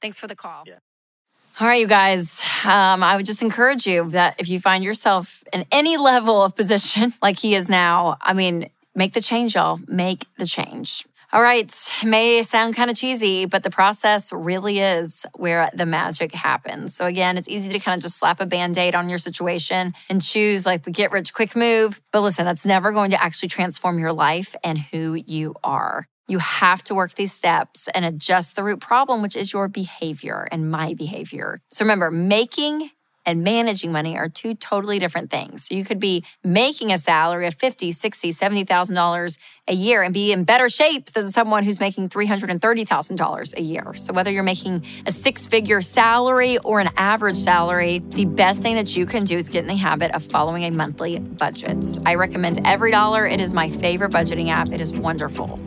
Thanks 0.00 0.18
for 0.18 0.26
the 0.26 0.36
call. 0.36 0.64
All 1.60 1.66
right, 1.66 1.80
you 1.80 1.88
guys. 1.88 2.40
Um, 2.64 3.02
I 3.02 3.16
would 3.16 3.26
just 3.26 3.42
encourage 3.42 3.86
you 3.86 4.10
that 4.10 4.36
if 4.38 4.48
you 4.48 4.60
find 4.60 4.84
yourself 4.84 5.42
in 5.52 5.66
any 5.72 5.96
level 5.96 6.40
of 6.40 6.54
position 6.54 7.12
like 7.22 7.38
he 7.38 7.54
is 7.54 7.68
now, 7.68 8.16
I 8.20 8.32
mean, 8.32 8.70
make 8.94 9.12
the 9.12 9.20
change, 9.20 9.54
y'all. 9.54 9.80
Make 9.88 10.24
the 10.36 10.46
change. 10.46 11.04
All 11.30 11.42
right, 11.42 11.70
may 12.06 12.42
sound 12.42 12.74
kind 12.74 12.88
of 12.88 12.96
cheesy, 12.96 13.44
but 13.44 13.62
the 13.62 13.68
process 13.68 14.32
really 14.32 14.78
is 14.78 15.26
where 15.36 15.68
the 15.74 15.84
magic 15.84 16.32
happens. 16.32 16.96
So, 16.96 17.04
again, 17.04 17.36
it's 17.36 17.48
easy 17.48 17.70
to 17.70 17.78
kind 17.78 17.98
of 17.98 18.02
just 18.02 18.16
slap 18.16 18.40
a 18.40 18.46
band 18.46 18.78
aid 18.78 18.94
on 18.94 19.10
your 19.10 19.18
situation 19.18 19.92
and 20.08 20.22
choose 20.22 20.64
like 20.64 20.84
the 20.84 20.90
get 20.90 21.12
rich 21.12 21.34
quick 21.34 21.54
move. 21.54 22.00
But 22.12 22.22
listen, 22.22 22.46
that's 22.46 22.64
never 22.64 22.92
going 22.92 23.10
to 23.10 23.22
actually 23.22 23.50
transform 23.50 23.98
your 23.98 24.14
life 24.14 24.54
and 24.64 24.78
who 24.78 25.12
you 25.12 25.54
are. 25.62 26.08
You 26.28 26.38
have 26.38 26.82
to 26.84 26.94
work 26.94 27.14
these 27.14 27.32
steps 27.32 27.88
and 27.94 28.06
adjust 28.06 28.56
the 28.56 28.64
root 28.64 28.80
problem, 28.80 29.20
which 29.20 29.36
is 29.36 29.52
your 29.52 29.68
behavior 29.68 30.48
and 30.50 30.70
my 30.70 30.94
behavior. 30.94 31.60
So 31.70 31.84
remember, 31.84 32.10
making 32.10 32.90
and 33.28 33.44
managing 33.44 33.92
money 33.92 34.16
are 34.16 34.30
two 34.30 34.54
totally 34.54 34.98
different 34.98 35.30
things. 35.30 35.68
So 35.68 35.74
you 35.74 35.84
could 35.84 36.00
be 36.00 36.24
making 36.42 36.90
a 36.90 36.96
salary 36.96 37.46
of 37.46 37.54
50, 37.54 37.92
60, 37.92 38.32
70,000 38.32 38.94
dollars 38.94 39.38
a 39.68 39.74
year 39.74 40.02
and 40.02 40.14
be 40.14 40.32
in 40.32 40.44
better 40.44 40.70
shape 40.70 41.12
than 41.12 41.30
someone 41.30 41.62
who's 41.62 41.78
making 41.78 42.08
$330,000 42.08 43.54
a 43.54 43.62
year. 43.62 43.92
So 43.96 44.14
whether 44.14 44.30
you're 44.30 44.42
making 44.42 44.86
a 45.04 45.12
six-figure 45.12 45.82
salary 45.82 46.56
or 46.58 46.80
an 46.80 46.88
average 46.96 47.36
salary, 47.36 47.98
the 47.98 48.24
best 48.24 48.62
thing 48.62 48.76
that 48.76 48.96
you 48.96 49.04
can 49.04 49.24
do 49.24 49.36
is 49.36 49.50
get 49.50 49.60
in 49.60 49.68
the 49.68 49.76
habit 49.76 50.10
of 50.12 50.22
following 50.22 50.64
a 50.64 50.70
monthly 50.70 51.18
budget. 51.18 51.84
I 52.06 52.14
recommend 52.14 52.64
EveryDollar. 52.64 53.30
It 53.30 53.40
is 53.40 53.52
my 53.52 53.68
favorite 53.68 54.10
budgeting 54.10 54.48
app. 54.48 54.70
It 54.70 54.80
is 54.80 54.94
wonderful. 54.94 55.60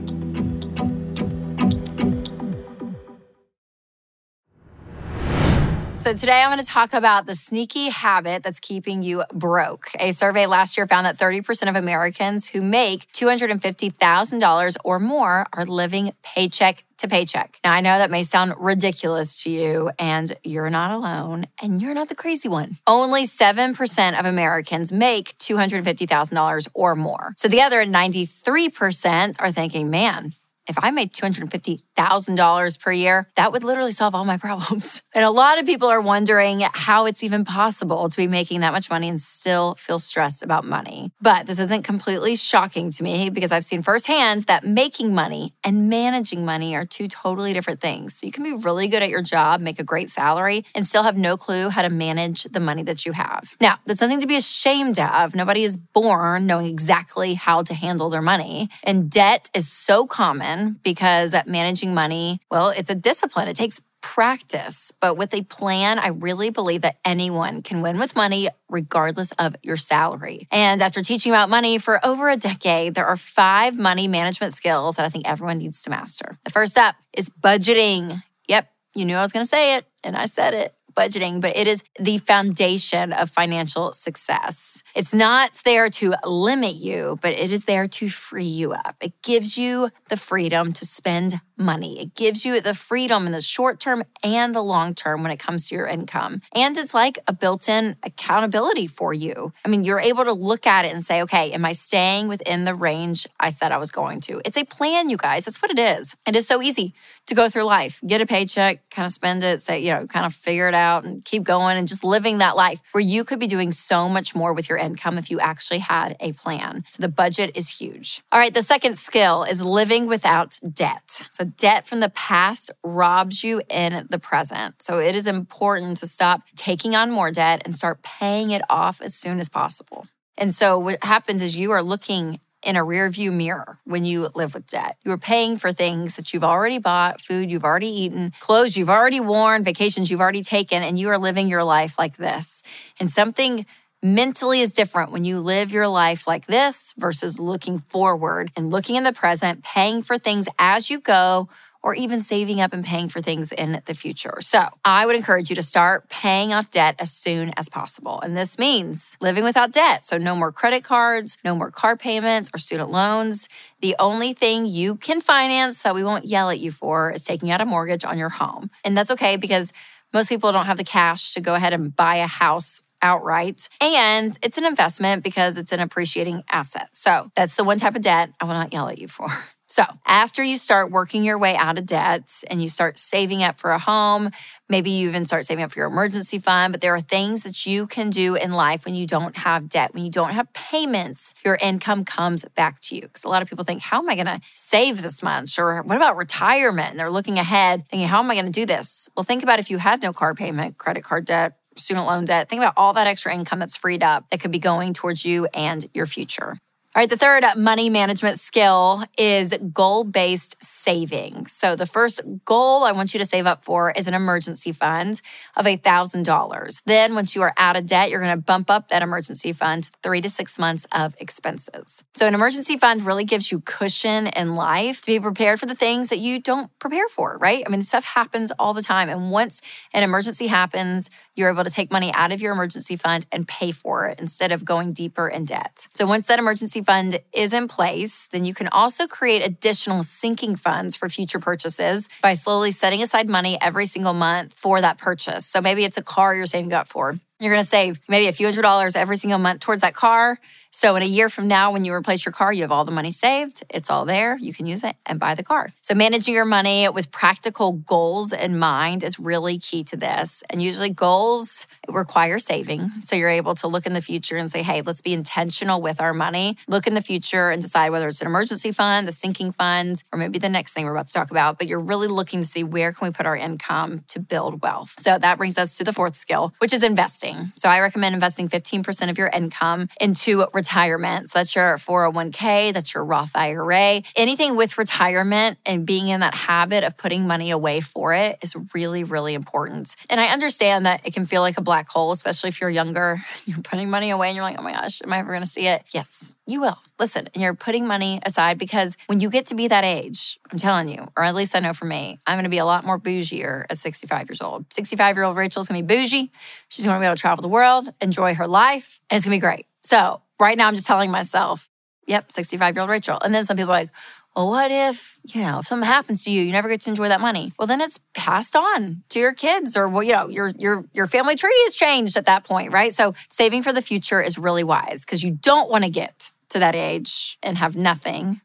So, 6.02 6.14
today 6.14 6.42
I'm 6.42 6.52
going 6.52 6.58
to 6.58 6.68
talk 6.68 6.96
about 6.96 7.28
the 7.28 7.36
sneaky 7.36 7.90
habit 7.90 8.42
that's 8.42 8.60
keeping 8.60 9.04
you 9.04 9.24
broke. 9.32 9.90
A 10.00 10.14
survey 10.14 10.48
last 10.48 10.76
year 10.76 10.88
found 10.88 11.06
that 11.06 11.20
30% 11.20 11.70
of 11.70 11.76
Americans 11.76 12.48
who 12.48 12.64
make 12.64 13.06
$250,000 13.14 14.78
or 14.84 15.00
more 15.00 15.46
are 15.54 15.66
living 15.68 16.12
paycheck 16.24 16.86
to 16.98 17.08
paycheck. 17.08 17.60
Now, 17.64 17.74
I 17.74 17.82
know 17.82 18.00
that 18.00 18.10
may 18.10 18.24
sound 18.24 18.54
ridiculous 18.58 19.44
to 19.44 19.52
you, 19.52 19.92
and 20.00 20.36
you're 20.44 20.72
not 20.72 20.90
alone, 20.90 21.46
and 21.62 21.80
you're 21.80 21.94
not 21.94 22.10
the 22.10 22.16
crazy 22.16 22.48
one. 22.50 22.80
Only 22.88 23.26
7% 23.26 24.20
of 24.20 24.26
Americans 24.26 24.92
make 24.92 25.38
$250,000 25.38 26.68
or 26.74 26.96
more. 26.96 27.36
So, 27.38 27.48
the 27.48 27.62
other 27.62 27.86
93% 27.86 29.36
are 29.40 29.52
thinking, 29.52 29.92
man, 29.92 30.34
if 30.72 30.82
I 30.82 30.90
made 30.92 31.14
$250,000 31.14 32.80
per 32.80 32.92
year, 32.92 33.28
that 33.36 33.52
would 33.52 33.64
literally 33.64 33.92
solve 33.92 34.16
all 34.16 34.26
my 34.26 34.38
problems. 34.38 35.04
And 35.14 35.26
a 35.26 35.30
lot 35.30 35.60
of 35.60 35.66
people 35.66 35.90
are 35.90 36.00
wondering 36.00 36.64
how 36.74 37.06
it's 37.06 37.22
even 37.22 37.44
possible 37.44 38.08
to 38.08 38.16
be 38.16 38.28
making 38.28 38.62
that 38.62 38.72
much 38.72 38.90
money 38.90 39.10
and 39.10 39.22
still 39.22 39.76
feel 39.76 40.00
stressed 40.00 40.42
about 40.42 40.64
money. 40.64 41.12
But 41.20 41.48
this 41.48 41.60
isn't 41.60 41.84
completely 41.84 42.38
shocking 42.38 42.92
to 42.92 43.04
me 43.04 43.30
because 43.30 43.52
I've 43.52 43.66
seen 43.66 43.84
firsthand 43.84 44.42
that 44.42 44.64
making 44.64 45.14
money 45.14 45.54
and 45.66 45.90
managing 45.90 46.46
money 46.46 46.76
are 46.76 46.86
two 46.86 47.10
totally 47.10 47.52
different 47.52 47.82
things. 47.82 48.16
So 48.16 48.26
you 48.26 48.32
can 48.32 48.44
be 48.44 48.54
really 48.54 48.88
good 48.88 49.04
at 49.04 49.10
your 49.10 49.22
job, 49.22 49.60
make 49.60 49.80
a 49.80 49.84
great 49.84 50.10
salary, 50.10 50.66
and 50.74 50.88
still 50.88 51.04
have 51.04 51.18
no 51.18 51.36
clue 51.36 51.68
how 51.68 51.82
to 51.82 51.90
manage 51.90 52.44
the 52.44 52.62
money 52.62 52.84
that 52.84 53.06
you 53.06 53.12
have. 53.12 53.54
Now, 53.60 53.80
that's 53.86 54.00
nothing 54.00 54.22
to 54.22 54.28
be 54.28 54.38
ashamed 54.38 54.98
of. 54.98 55.36
Nobody 55.36 55.64
is 55.64 55.76
born 55.76 56.48
knowing 56.48 56.68
exactly 56.68 57.34
how 57.34 57.64
to 57.64 57.74
handle 57.74 58.10
their 58.10 58.22
money. 58.22 58.70
And 58.84 59.12
debt 59.12 59.50
is 59.54 59.70
so 59.70 60.08
common 60.08 60.61
because 60.84 61.36
managing 61.46 61.94
money, 61.94 62.40
well, 62.50 62.70
it's 62.70 62.90
a 62.90 62.96
discipline. 62.96 63.48
It 63.48 63.56
takes 63.56 63.82
practice. 64.02 64.92
But 65.00 65.16
with 65.16 65.34
a 65.34 65.44
plan, 65.44 66.00
I 66.00 66.08
really 66.08 66.50
believe 66.50 66.82
that 66.82 66.98
anyone 67.06 67.62
can 67.62 67.82
win 67.82 68.00
with 68.00 68.16
money 68.16 68.50
regardless 68.68 69.32
of 69.34 69.56
your 69.62 69.78
salary. 69.78 70.48
And 70.52 70.82
after 70.82 71.04
teaching 71.04 71.32
about 71.32 71.50
money 71.50 71.78
for 71.78 72.04
over 72.06 72.30
a 72.30 72.38
decade, 72.38 72.96
there 72.96 73.06
are 73.06 73.18
five 73.18 73.78
money 73.78 74.08
management 74.08 74.54
skills 74.54 74.96
that 74.96 75.06
I 75.06 75.10
think 75.10 75.28
everyone 75.28 75.60
needs 75.60 75.82
to 75.84 75.90
master. 75.90 76.40
The 76.44 76.52
first 76.52 76.78
up 76.78 76.96
is 77.14 77.30
budgeting. 77.30 78.24
Yep, 78.48 78.68
you 78.96 79.06
knew 79.06 79.16
I 79.16 79.22
was 79.22 79.32
going 79.32 79.44
to 79.44 79.50
say 79.50 79.76
it, 79.76 79.86
and 80.04 80.18
I 80.18 80.26
said 80.26 80.54
it 80.54 80.74
budgeting, 80.96 81.42
but 81.42 81.56
it 81.56 81.68
is 81.68 81.84
the 82.00 82.18
foundation 82.20 83.14
of 83.14 83.30
financial 83.30 83.94
success. 83.94 84.84
It's 84.96 85.14
not 85.14 85.62
there 85.66 85.90
to 85.90 86.16
limit 86.26 86.76
you, 86.76 87.18
but 87.22 87.34
it 87.34 87.52
is 87.52 87.66
there 87.66 87.88
to 87.88 88.10
free 88.10 88.44
you 88.44 88.74
up. 88.74 88.96
It 89.02 89.14
gives 89.22 89.58
you 89.58 89.90
the 90.10 90.18
freedom 90.18 90.74
to 90.74 90.86
spend 90.86 91.36
money. 91.62 92.02
It 92.02 92.16
gives 92.16 92.46
you 92.46 92.60
the 92.60 92.74
freedom 92.74 93.26
in 93.26 93.32
the 93.32 93.42
short 93.42 93.80
term 93.80 94.04
and 94.24 94.54
the 94.54 94.62
long 94.64 94.96
term 94.96 95.24
when 95.24 95.32
it 95.32 95.38
comes 95.38 95.70
to 95.70 95.76
your 95.76 95.88
income. 95.88 96.42
And 96.54 96.78
it's 96.78 96.94
like 96.94 97.20
a 97.28 97.34
built 97.34 97.70
in 97.70 97.96
accountability 98.04 98.88
for 98.88 99.14
you. 99.14 99.54
I 99.66 99.70
mean, 99.70 99.84
you're 99.84 100.00
able 100.00 100.26
to 100.26 100.34
look 100.34 100.68
at 100.68 100.86
it 100.86 100.92
and 100.92 101.04
say, 101.04 101.22
okay, 101.24 101.52
am 101.52 101.66
I 101.66 101.74
staying 101.74 102.28
within 102.28 102.66
the 102.66 102.76
range 102.76 103.28
I 103.40 103.50
said 103.50 103.72
I 103.72 103.78
was 103.78 103.92
going 103.92 104.22
to? 104.22 104.42
It's 104.46 104.58
a 104.58 104.66
plan, 104.66 105.10
you 105.10 105.18
guys. 105.18 105.46
That's 105.46 105.62
what 105.62 105.72
it 105.72 105.80
is. 105.80 106.16
It 106.28 106.36
is 106.36 106.48
so 106.48 106.62
easy 106.62 106.94
to 107.28 107.36
go 107.36 107.50
through 107.50 107.64
life, 107.64 108.02
get 108.06 108.22
a 108.22 108.26
paycheck, 108.26 108.90
kind 108.90 109.06
of 109.06 109.12
spend 109.12 109.44
it, 109.44 109.62
say, 109.62 109.80
you 109.80 109.92
know, 109.92 110.08
kind 110.08 110.26
of 110.26 110.34
figure 110.34 110.68
it 110.68 110.74
out 110.74 111.04
and 111.04 111.24
keep 111.24 111.44
going 111.44 111.78
and 111.78 111.88
just 111.88 112.04
living 112.04 112.40
that 112.40 112.56
life 112.56 112.82
where 112.92 113.02
you 113.02 113.24
could 113.24 113.40
be 113.40 113.48
doing 113.48 113.72
so 113.72 114.10
much 114.10 114.36
more 114.36 114.54
with 114.54 114.68
your 114.70 114.78
income 114.78 115.18
if 115.18 115.30
you 115.30 115.40
actually 115.40 115.80
had 115.80 116.16
a 116.20 116.34
plan. 116.34 116.84
So 116.90 117.02
the 117.02 117.08
budget 117.08 117.52
is 117.56 117.70
huge. 117.70 118.22
All 118.32 118.40
right, 118.40 118.54
the 118.54 118.64
second 118.64 118.98
skill 118.98 119.44
is 119.44 119.62
living 119.62 120.08
without 120.08 120.60
debt. 120.74 121.28
So 121.30 121.46
debt 121.58 121.88
from 121.88 122.00
the 122.00 122.10
past 122.10 122.72
robs 122.84 123.44
you 123.44 123.62
in 123.70 124.08
the 124.10 124.20
present. 124.20 124.82
So 124.82 125.00
it 125.00 125.16
is 125.16 125.28
important 125.28 125.98
to 125.98 126.08
stop 126.08 126.42
taking 126.56 126.96
on 126.96 127.12
more 127.12 127.32
debt 127.32 127.62
and 127.66 127.76
start 127.76 128.02
paying 128.02 128.52
it 128.52 128.62
off 128.70 129.02
as 129.02 129.16
soon 129.16 129.40
as 129.40 129.50
possible. 129.50 130.08
And 130.38 130.54
so 130.54 130.80
what 130.80 131.04
happens 131.04 131.42
is 131.42 131.58
you 131.58 131.72
are 131.72 131.84
looking 131.84 132.40
in 132.64 132.76
a 132.76 132.84
rear 132.84 133.10
view 133.10 133.32
mirror 133.32 133.80
when 133.86 134.06
you 134.06 134.30
live 134.36 134.54
with 134.54 134.68
debt. 134.68 134.98
You 135.04 135.12
are 135.12 135.18
paying 135.18 135.58
for 135.58 135.72
things 135.72 136.16
that 136.16 136.34
you've 136.34 136.44
already 136.44 136.78
bought, 136.78 137.20
food 137.20 137.50
you've 137.50 137.64
already 137.64 137.88
eaten, 137.88 138.34
clothes 138.40 138.78
you've 138.78 138.90
already 138.90 139.20
worn, 139.20 139.64
vacations 139.64 140.12
you've 140.12 140.22
already 140.22 140.44
taken, 140.44 140.84
and 140.84 141.00
you 141.00 141.10
are 141.10 141.18
living 141.18 141.48
your 141.48 141.64
life 141.64 141.98
like 141.98 142.18
this. 142.18 142.62
And 143.00 143.10
something 143.10 143.66
mentally 144.02 144.62
is 144.62 144.74
different 144.74 145.12
when 145.12 145.26
you 145.26 145.40
live 145.40 145.72
your 145.72 145.88
life 145.88 146.28
like 146.28 146.48
this 146.48 146.94
versus 146.98 147.40
looking 147.40 147.80
forward 147.80 148.52
and 148.56 148.72
looking 148.72 148.96
in 148.96 149.04
the 149.04 149.14
present, 149.14 149.64
paying 149.64 150.02
for 150.02 150.18
things 150.18 150.48
as 150.58 150.90
you 150.90 151.00
go 151.00 151.50
or 151.84 151.96
even 151.96 152.20
saving 152.20 152.62
up 152.62 152.74
and 152.74 152.86
paying 152.86 153.10
for 153.10 153.22
things 153.22 153.52
in 153.52 153.82
the 153.86 153.94
future. 153.94 154.38
So 154.40 154.64
I 154.86 155.06
would 155.06 155.16
encourage 155.16 155.50
you 155.50 155.56
to 155.56 155.64
start 155.64 156.10
paying 156.10 156.54
off 156.54 156.70
debt 156.70 156.96
as 157.00 157.12
soon 157.12 157.52
as 157.58 157.70
possible. 157.70 158.22
And 158.22 158.38
this 158.38 158.60
means 158.60 159.18
living 159.20 159.44
without 159.44 159.72
debt. 159.72 160.06
So 160.06 160.18
no 160.18 160.36
more 160.36 160.52
credit 160.52 160.84
cards, 160.84 161.40
no 161.44 161.56
more 161.56 161.72
car 161.72 161.98
payments 161.98 162.52
or 162.54 162.60
student 162.60 162.92
loans. 162.92 163.50
The 163.82 163.96
only 163.98 164.34
thing 164.34 164.68
you 164.68 164.96
can 164.96 165.22
finance 165.22 165.82
that 165.82 165.96
we 165.96 166.04
won't 166.04 166.26
yell 166.26 166.52
at 166.52 166.60
you 166.60 166.72
for 166.72 167.12
is 167.12 167.24
taking 167.24 167.50
out 167.50 167.62
a 167.62 167.66
mortgage 167.66 168.06
on 168.06 168.18
your 168.18 168.30
home. 168.30 168.70
And 168.84 168.96
that's 168.96 169.12
okay 169.12 169.38
because 169.38 169.74
most 170.14 170.30
people 170.30 170.52
don't 170.52 170.68
have 170.68 170.78
the 170.78 170.84
cash 170.84 171.34
to 171.34 171.42
go 171.42 171.56
ahead 171.56 171.74
and 171.74 171.96
buy 171.96 172.18
a 172.18 172.28
house 172.28 172.82
outright. 173.02 173.70
And 173.80 174.38
it's 174.42 174.58
an 174.58 174.66
investment 174.66 175.24
because 175.24 175.58
it's 175.58 175.72
an 175.72 175.80
appreciating 175.80 176.44
asset. 176.50 176.90
So 176.94 177.32
that's 177.36 177.56
the 177.56 177.64
one 177.64 177.78
type 177.78 177.96
of 177.96 178.02
debt 178.02 178.32
I 178.40 178.46
will 178.46 178.54
not 178.54 178.74
yell 178.74 178.90
at 178.90 178.98
you 178.98 179.08
for. 179.08 179.28
So, 179.72 179.86
after 180.06 180.44
you 180.44 180.58
start 180.58 180.92
working 180.92 181.24
your 181.24 181.38
way 181.38 181.56
out 181.56 181.78
of 181.78 181.86
debt 181.86 182.30
and 182.50 182.62
you 182.62 182.68
start 182.68 182.98
saving 182.98 183.42
up 183.42 183.58
for 183.58 183.72
a 183.72 183.80
home, 183.80 184.30
maybe 184.68 184.90
you 184.92 185.08
even 185.08 185.24
start 185.24 185.46
saving 185.46 185.64
up 185.64 185.72
for 185.72 185.80
your 185.80 185.88
emergency 185.88 186.40
fund, 186.40 186.74
but 186.74 186.82
there 186.82 186.94
are 186.94 187.00
things 187.00 187.44
that 187.44 187.66
you 187.66 187.88
can 187.88 188.10
do 188.10 188.36
in 188.36 188.52
life 188.52 188.84
when 188.84 188.96
you 188.96 189.08
don't 189.08 189.38
have 189.38 189.70
debt, 189.70 189.94
when 189.94 190.04
you 190.04 190.12
don't 190.12 190.32
have 190.32 190.52
payments, 190.52 191.34
your 191.46 191.56
income 191.62 192.04
comes 192.04 192.44
back 192.54 192.82
to 192.82 192.96
you. 192.96 193.04
Because 193.04 193.24
a 193.24 193.30
lot 193.30 193.42
of 193.42 193.48
people 193.48 193.64
think, 193.64 193.82
how 193.82 194.00
am 194.00 194.10
I 194.10 194.16
going 194.16 194.26
to 194.26 194.42
save 194.56 195.02
this 195.02 195.24
much? 195.24 195.58
Or 195.58 195.82
what 195.84 195.96
about 195.96 196.18
retirement? 196.18 196.90
And 196.90 197.00
they're 197.00 197.10
looking 197.10 197.40
ahead, 197.40 197.88
thinking, 197.88 198.10
how 198.10 198.20
am 198.20 198.30
I 198.30 198.36
going 198.36 198.48
to 198.48 198.52
do 198.52 198.66
this? 198.66 199.08
Well, 199.16 199.24
think 199.24 199.42
about 199.42 199.60
if 199.60 199.72
you 199.72 199.78
had 199.78 200.02
no 200.02 200.12
car 200.12 200.36
payment, 200.36 200.78
credit 200.78 201.06
card 201.06 201.24
debt, 201.24 201.54
student 201.78 202.06
loan 202.06 202.26
debt. 202.26 202.50
Think 202.50 202.60
about 202.62 202.74
all 202.78 202.94
that 202.94 203.08
extra 203.08 203.34
income 203.34 203.60
that's 203.60 203.78
freed 203.78 204.04
up 204.04 204.30
that 204.30 204.40
could 204.40 204.52
be 204.52 204.60
going 204.60 204.94
towards 204.94 205.26
you 205.26 205.48
and 205.54 205.88
your 205.94 206.06
future. 206.06 206.58
All 206.94 207.00
right, 207.00 207.10
the 207.10 207.16
third 207.16 207.46
money 207.56 207.90
management 207.90 208.38
skill 208.38 209.06
is 209.18 209.54
goal 209.72 210.04
based 210.04 210.62
saving. 210.82 211.46
So, 211.46 211.76
the 211.76 211.86
first 211.86 212.22
goal 212.46 212.84
I 212.84 212.92
want 212.92 213.14
you 213.14 213.20
to 213.20 213.26
save 213.26 213.46
up 213.46 213.64
for 213.64 213.92
is 213.92 214.08
an 214.08 214.14
emergency 214.14 214.72
fund 214.72 215.22
of 215.56 215.66
$1,000. 215.66 216.84
Then, 216.86 217.14
once 217.14 217.36
you 217.36 217.44
are 217.44 217.54
out 217.58 217.76
of 217.76 217.86
debt, 217.86 218.10
you're 218.10 218.20
going 218.20 218.36
to 218.36 218.42
bump 218.42 218.70
up 218.72 218.90
that 218.90 219.04
emergency 219.04 219.54
fund 219.54 219.92
three 220.02 220.22
to 220.22 220.30
six 220.30 220.58
months 220.58 220.88
of 220.92 221.16
expenses. 221.20 222.04
So, 222.16 222.26
an 222.26 222.34
emergency 222.34 222.78
fund 222.78 223.04
really 223.04 223.24
gives 223.24 223.52
you 223.52 223.60
cushion 223.60 224.28
in 224.28 224.56
life 224.56 225.02
to 225.02 225.12
be 225.12 225.20
prepared 225.20 225.60
for 225.60 225.68
the 225.68 225.76
things 225.76 226.10
that 226.10 226.20
you 226.20 226.40
don't 226.40 226.68
prepare 226.80 227.08
for, 227.10 227.38
right? 227.38 227.64
I 227.66 227.70
mean, 227.70 227.84
stuff 227.84 228.04
happens 228.04 228.52
all 228.58 228.74
the 228.74 228.82
time. 228.82 229.10
And 229.10 229.32
once 229.32 229.62
an 229.94 230.02
emergency 230.04 230.48
happens, 230.48 231.12
you're 231.36 231.50
able 231.50 231.64
to 231.64 231.70
take 231.70 231.92
money 231.92 232.12
out 232.14 232.32
of 232.32 232.42
your 232.42 232.54
emergency 232.54 232.96
fund 232.96 233.26
and 233.32 233.48
pay 233.48 233.72
for 233.72 234.08
it 234.08 234.20
instead 234.20 234.52
of 234.52 234.66
going 234.66 234.94
deeper 234.94 235.28
in 235.28 235.46
debt. 235.46 235.88
So, 235.94 236.08
once 236.08 236.28
that 236.28 236.40
emergency 236.40 236.82
fund 236.82 237.20
is 237.32 237.54
in 237.54 237.68
place, 237.68 238.28
then 238.32 238.46
you 238.46 238.56
can 238.56 238.68
also 238.70 239.06
create 239.06 239.44
additional 239.46 240.02
sinking 240.02 240.56
funds 240.56 240.71
for 240.96 241.10
future 241.10 241.40
purchases 241.40 242.10
by 242.22 242.34
slowly 242.34 242.72
setting 242.72 243.02
aside 243.02 243.30
money 243.30 243.58
every 243.62 243.86
single 243.86 244.14
month 244.14 244.54
for 244.54 244.80
that 244.82 244.98
purchase. 244.98 245.46
So 245.46 245.62
maybe 245.62 245.84
it's 245.84 245.98
a 245.98 246.04
car 246.04 246.36
you're 246.36 246.46
saving 246.46 246.74
up 246.74 246.88
for. 246.88 247.16
You're 247.42 247.52
going 247.52 247.64
to 247.64 247.70
save 247.70 248.00
maybe 248.08 248.28
a 248.28 248.32
few 248.32 248.46
hundred 248.46 248.62
dollars 248.62 248.96
every 248.96 249.18
single 249.18 249.40
month 249.40 249.62
towards 249.62 249.82
that 249.82 249.96
car. 249.96 250.40
So 250.74 250.96
in 250.96 251.04
a 251.04 251.08
year 251.08 251.28
from 251.28 251.50
now, 251.50 251.74
when 251.74 251.84
you 251.84 251.92
replace 251.92 252.26
your 252.26 252.32
car, 252.32 252.54
you 252.54 252.62
have 252.62 252.72
all 252.72 252.86
the 252.86 252.92
money 252.92 253.12
saved. 253.12 253.62
It's 253.70 253.90
all 253.90 254.06
there. 254.06 254.38
You 254.38 254.54
can 254.54 254.68
use 254.68 254.86
it 254.86 254.96
and 255.06 255.20
buy 255.20 255.36
the 255.36 255.44
car. 255.44 255.70
So 255.82 255.94
managing 255.94 256.34
your 256.34 256.46
money 256.46 256.88
with 256.88 257.12
practical 257.12 257.74
goals 257.74 258.32
in 258.32 258.58
mind 258.58 259.04
is 259.04 259.20
really 259.20 259.58
key 259.58 259.84
to 259.86 259.98
this. 259.98 260.44
And 260.50 260.62
usually 260.62 260.90
goals 260.90 261.68
require 261.90 262.40
saving. 262.40 262.90
So 263.00 263.18
you're 263.18 263.28
able 263.28 263.54
to 263.56 263.68
look 263.68 263.86
in 263.86 263.92
the 263.92 264.02
future 264.02 264.38
and 264.38 264.50
say, 264.50 264.64
hey, 264.64 264.82
let's 264.82 265.02
be 265.02 265.12
intentional 265.12 265.82
with 265.82 266.00
our 266.00 266.14
money. 266.14 266.58
Look 266.70 266.88
in 266.88 266.94
the 266.94 267.02
future 267.02 267.50
and 267.50 267.62
decide 267.62 267.90
whether 267.90 268.08
it's 268.08 268.22
an 268.22 268.28
emergency 268.28 268.72
fund, 268.72 269.10
a 269.10 269.12
sinking 269.12 269.52
fund, 269.52 270.02
or 270.14 270.20
maybe 270.20 270.40
the 270.40 270.48
next 270.48 270.72
thing 270.72 270.86
we're 270.86 270.94
about 270.94 271.08
to 271.08 271.14
talk 271.14 271.32
about. 271.32 271.58
But 271.58 271.68
you're 271.68 271.82
really 271.82 272.08
looking 272.08 272.40
to 272.40 272.48
see 272.48 272.64
where 272.64 272.94
can 272.94 273.10
we 273.10 273.12
put 273.12 273.26
our 273.26 273.36
income 273.36 274.06
to 274.08 274.22
build 274.22 274.62
wealth. 274.62 274.94
So 275.00 275.18
that 275.18 275.38
brings 275.38 275.58
us 275.58 275.78
to 275.80 275.84
the 275.84 275.92
fourth 275.92 276.16
skill, 276.16 276.54
which 276.60 276.72
is 276.72 276.82
investing. 276.82 277.31
So 277.56 277.70
I 277.70 277.80
recommend 277.80 278.14
investing 278.14 278.50
15% 278.50 279.10
of 279.10 279.18
your 279.18 279.28
income 279.28 279.90
into 280.00 280.46
retirement. 280.54 281.30
So 281.30 281.40
that's 281.40 281.56
your 281.56 281.78
401k, 281.78 282.74
that's 282.74 282.94
your 282.94 283.04
Roth 283.04 283.32
IRA. 283.36 284.02
Anything 284.16 284.56
with 284.56 284.78
retirement 284.78 285.58
and 285.66 285.86
being 285.86 286.08
in 286.10 286.22
that 286.22 286.36
habit 286.36 286.84
of 286.84 286.98
putting 286.98 287.28
money 287.28 287.52
away 287.52 287.82
for 287.82 288.14
it 288.14 288.38
is 288.42 288.56
really, 288.74 289.04
really 289.04 289.34
important. 289.34 289.96
And 290.10 290.20
I 290.20 290.28
understand 290.28 290.86
that 290.86 291.02
it 291.06 291.14
can 291.14 291.26
feel 291.26 291.42
like 291.42 291.58
a 291.58 291.62
black 291.62 291.90
hole, 291.90 292.12
especially 292.12 292.50
if 292.50 292.62
you're 292.62 292.70
younger. 292.70 293.22
You're 293.46 293.62
putting 293.62 293.90
money 293.90 294.12
away 294.12 294.30
and 294.30 294.36
you're 294.36 294.44
like, 294.44 294.58
oh 294.60 294.62
my 294.62 294.72
gosh, 294.72 295.02
am 295.02 295.12
I 295.12 295.20
ever 295.20 295.32
going 295.32 295.44
to 295.44 295.50
see 295.50 295.68
it? 295.68 295.84
Yes, 295.94 296.36
you 296.48 296.62
will. 296.62 296.78
Listen, 297.02 297.28
and 297.34 297.42
you're 297.42 297.56
putting 297.56 297.88
money 297.88 298.20
aside 298.24 298.60
because 298.60 298.96
when 299.08 299.20
you 299.20 299.32
get 299.32 299.48
to 299.48 299.56
be 299.56 299.68
that 299.68 299.84
age, 299.84 300.40
I'm 300.52 300.60
telling 300.60 300.88
you, 300.88 301.08
or 301.18 301.24
at 301.24 301.34
least 301.34 301.56
I 301.56 301.60
know 301.60 301.74
for 301.74 301.86
me, 301.86 302.20
I'm 302.28 302.36
going 302.36 302.44
to 302.44 302.50
be 302.50 302.60
a 302.60 302.66
lot 302.66 302.86
more 302.86 303.00
bougier 303.00 303.66
at 303.72 303.80
65 303.80 304.30
years 304.30 304.40
old. 304.40 304.72
65 304.72 305.16
year 305.18 305.24
old 305.24 305.36
Rachel's 305.36 305.68
going 305.68 305.82
to 305.82 305.84
be 305.84 305.96
bougie. 305.96 306.32
She's 306.70 306.86
going 306.86 306.96
to 306.96 307.00
be 307.00 307.06
able 307.08 307.16
to 307.16 307.20
travel 307.20 307.42
the 307.42 307.48
world, 307.48 307.92
enjoy 308.02 308.36
her 308.36 308.48
life, 308.48 309.02
and 309.10 309.18
it's 309.18 309.26
going 309.26 309.36
to 309.36 309.38
be 309.38 309.42
great. 309.42 309.66
So 309.82 310.22
right 310.40 310.56
now 310.56 310.68
I'm 310.68 310.76
just 310.76 310.86
telling 310.86 311.10
myself, 311.10 311.72
yep, 312.06 312.32
65 312.32 312.76
year 312.76 312.82
old 312.82 312.92
Rachel. 312.92 313.18
And 313.20 313.34
then 313.34 313.46
some 313.46 313.58
people 313.58 313.72
are 313.72 313.82
like, 313.82 313.90
well, 314.36 314.50
what 314.50 314.72
if, 314.72 315.20
you 315.34 315.42
know, 315.42 315.60
if 315.60 315.68
something 315.68 315.88
happens 315.88 316.24
to 316.24 316.32
you, 316.32 316.42
you 316.44 316.52
never 316.52 316.70
get 316.70 316.82
to 316.82 316.90
enjoy 316.90 317.10
that 317.10 317.20
money? 317.20 317.52
Well, 317.60 317.68
then 317.68 317.82
it's 317.82 318.00
passed 318.14 318.56
on 318.56 319.04
to 319.10 319.20
your 319.20 319.34
kids 319.34 319.76
or 319.76 319.90
well, 319.90 320.04
you 320.04 320.14
know, 320.14 320.28
your 320.30 320.50
your 320.58 320.86
your 320.94 321.08
family 321.08 321.36
tree 321.36 321.50
is 321.68 321.76
changed 321.76 322.16
at 322.16 322.26
that 322.28 322.46
point, 322.46 322.72
right? 322.72 322.94
So 322.94 323.14
saving 323.30 323.64
for 323.64 323.74
the 323.74 323.82
future 323.82 324.22
is 324.22 324.38
really 324.38 324.64
wise 324.64 325.04
because 325.06 325.24
you 325.24 325.32
don't 325.32 325.70
want 325.70 325.84
to 325.84 325.90
get 325.90 326.32
to 326.50 326.60
that 326.60 326.76
age 326.76 327.38
and 327.44 327.58
have 327.58 327.76
nothing 327.76 328.42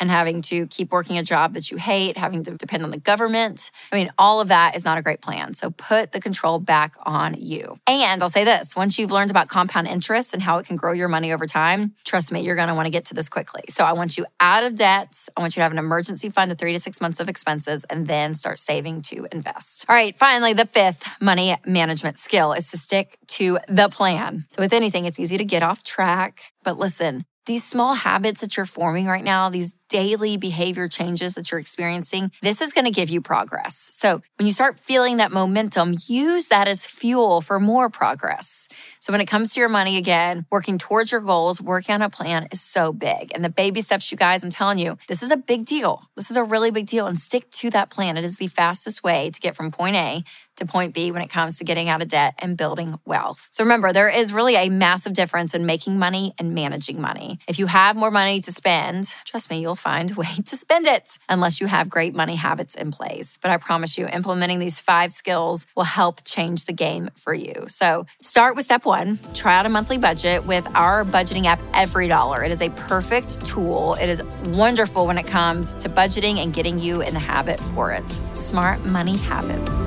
and 0.00 0.10
having 0.10 0.42
to 0.42 0.66
keep 0.68 0.92
working 0.92 1.18
a 1.18 1.22
job 1.22 1.54
that 1.54 1.70
you 1.70 1.76
hate, 1.76 2.16
having 2.16 2.42
to 2.44 2.52
depend 2.52 2.84
on 2.84 2.90
the 2.90 2.98
government. 2.98 3.70
I 3.92 3.96
mean, 3.96 4.10
all 4.18 4.40
of 4.40 4.48
that 4.48 4.76
is 4.76 4.84
not 4.84 4.98
a 4.98 5.02
great 5.02 5.20
plan. 5.20 5.54
So 5.54 5.70
put 5.70 6.12
the 6.12 6.20
control 6.20 6.58
back 6.58 6.94
on 7.02 7.34
you. 7.38 7.78
And 7.86 8.22
I'll 8.22 8.28
say 8.28 8.44
this 8.44 8.76
once 8.76 8.98
you've 8.98 9.10
learned 9.10 9.30
about 9.30 9.48
compound 9.48 9.86
interest 9.86 10.34
and 10.34 10.42
how 10.42 10.58
it 10.58 10.66
can 10.66 10.76
grow 10.76 10.92
your 10.92 11.08
money 11.08 11.32
over 11.32 11.46
time, 11.46 11.94
trust 12.04 12.32
me, 12.32 12.40
you're 12.40 12.56
going 12.56 12.68
to 12.68 12.74
want 12.74 12.86
to 12.86 12.90
get 12.90 13.06
to 13.06 13.14
this 13.14 13.28
quickly. 13.28 13.64
So 13.68 13.84
I 13.84 13.92
want 13.92 14.16
you 14.16 14.26
out 14.40 14.64
of 14.64 14.74
debt. 14.74 15.28
I 15.36 15.40
want 15.40 15.56
you 15.56 15.60
to 15.60 15.64
have 15.64 15.72
an 15.72 15.78
emergency 15.78 16.30
fund 16.30 16.52
of 16.52 16.58
three 16.58 16.72
to 16.72 16.80
six 16.80 17.00
months 17.00 17.20
of 17.20 17.28
expenses 17.28 17.84
and 17.84 18.06
then 18.06 18.34
start 18.34 18.58
saving 18.58 19.02
to 19.02 19.26
invest. 19.32 19.84
All 19.88 19.94
right, 19.94 20.16
finally, 20.16 20.52
the 20.52 20.66
fifth 20.66 21.08
money 21.20 21.56
management 21.66 22.18
skill 22.18 22.52
is 22.52 22.70
to 22.70 22.78
stick 22.78 23.18
to 23.28 23.58
the 23.68 23.88
plan. 23.88 24.44
So 24.48 24.62
with 24.62 24.72
anything, 24.72 25.04
it's 25.04 25.18
easy 25.18 25.36
to 25.36 25.44
get 25.44 25.62
off 25.62 25.82
track. 25.82 26.40
But 26.62 26.78
listen, 26.78 27.24
these 27.46 27.64
small 27.64 27.94
habits 27.94 28.42
that 28.42 28.56
you're 28.56 28.66
forming 28.66 29.06
right 29.06 29.24
now, 29.24 29.48
these 29.48 29.74
daily 29.88 30.36
behavior 30.36 30.88
changes 30.88 31.34
that 31.34 31.50
you're 31.50 31.60
experiencing, 31.60 32.30
this 32.42 32.60
is 32.60 32.72
going 32.72 32.84
to 32.84 32.90
give 32.90 33.10
you 33.10 33.20
progress. 33.20 33.90
So 33.94 34.22
when 34.36 34.46
you 34.46 34.52
start 34.52 34.80
feeling 34.80 35.16
that 35.18 35.32
momentum, 35.32 35.96
use 36.06 36.46
that 36.48 36.68
as 36.68 36.86
fuel 36.86 37.40
for 37.40 37.58
more 37.58 37.88
progress. 37.90 38.68
So 39.00 39.12
when 39.12 39.20
it 39.20 39.26
comes 39.26 39.54
to 39.54 39.60
your 39.60 39.68
money 39.68 39.96
again, 39.96 40.46
working 40.50 40.78
towards 40.78 41.12
your 41.12 41.20
goals, 41.20 41.60
working 41.60 41.94
on 41.94 42.02
a 42.02 42.10
plan 42.10 42.48
is 42.52 42.60
so 42.60 42.92
big. 42.92 43.32
And 43.34 43.44
the 43.44 43.48
baby 43.48 43.80
steps, 43.80 44.10
you 44.10 44.18
guys, 44.18 44.44
I'm 44.44 44.50
telling 44.50 44.78
you, 44.78 44.98
this 45.08 45.22
is 45.22 45.30
a 45.30 45.36
big 45.36 45.64
deal. 45.64 46.02
This 46.16 46.30
is 46.30 46.36
a 46.36 46.44
really 46.44 46.70
big 46.70 46.86
deal. 46.86 47.06
And 47.06 47.18
stick 47.18 47.50
to 47.52 47.70
that 47.70 47.90
plan. 47.90 48.16
It 48.16 48.24
is 48.24 48.36
the 48.36 48.48
fastest 48.48 49.02
way 49.02 49.30
to 49.30 49.40
get 49.40 49.56
from 49.56 49.70
point 49.70 49.96
A 49.96 50.24
to 50.58 50.66
point 50.66 50.92
B 50.92 51.10
when 51.10 51.22
it 51.22 51.28
comes 51.28 51.58
to 51.58 51.64
getting 51.64 51.88
out 51.88 52.02
of 52.02 52.08
debt 52.08 52.34
and 52.38 52.56
building 52.56 52.98
wealth. 53.04 53.48
So 53.50 53.64
remember, 53.64 53.92
there 53.92 54.08
is 54.08 54.32
really 54.32 54.56
a 54.56 54.68
massive 54.68 55.14
difference 55.14 55.54
in 55.54 55.66
making 55.66 55.98
money 55.98 56.34
and 56.38 56.54
managing 56.54 57.00
money. 57.00 57.38
If 57.46 57.58
you 57.58 57.66
have 57.66 57.96
more 57.96 58.10
money 58.10 58.40
to 58.40 58.52
spend, 58.52 59.06
trust 59.24 59.50
me, 59.50 59.60
you'll 59.60 59.76
find 59.78 60.10
a 60.10 60.14
way 60.14 60.34
to 60.44 60.56
spend 60.56 60.86
it 60.86 61.18
unless 61.28 61.60
you 61.60 61.66
have 61.66 61.88
great 61.88 62.14
money 62.14 62.36
habits 62.36 62.74
in 62.74 62.90
place. 62.90 63.38
But 63.40 63.50
I 63.50 63.56
promise 63.56 63.96
you, 63.96 64.06
implementing 64.06 64.58
these 64.58 64.80
five 64.80 65.12
skills 65.12 65.66
will 65.74 65.84
help 65.84 66.24
change 66.24 66.64
the 66.64 66.72
game 66.72 67.10
for 67.16 67.32
you. 67.32 67.66
So 67.68 68.06
start 68.22 68.56
with 68.56 68.64
step 68.64 68.84
one 68.84 69.18
try 69.34 69.56
out 69.56 69.66
a 69.66 69.68
monthly 69.68 69.98
budget 69.98 70.44
with 70.44 70.66
our 70.74 71.04
budgeting 71.04 71.44
app, 71.46 71.60
EveryDollar. 71.72 72.44
It 72.44 72.50
is 72.50 72.60
a 72.60 72.70
perfect 72.70 73.44
tool. 73.46 73.94
It 74.00 74.08
is 74.08 74.22
wonderful 74.46 75.06
when 75.06 75.18
it 75.18 75.26
comes 75.26 75.74
to 75.74 75.88
budgeting 75.88 76.42
and 76.42 76.52
getting 76.52 76.78
you 76.78 77.00
in 77.00 77.14
the 77.14 77.20
habit 77.20 77.60
for 77.60 77.92
it. 77.92 78.08
Smart 78.34 78.84
money 78.84 79.16
habits. 79.16 79.86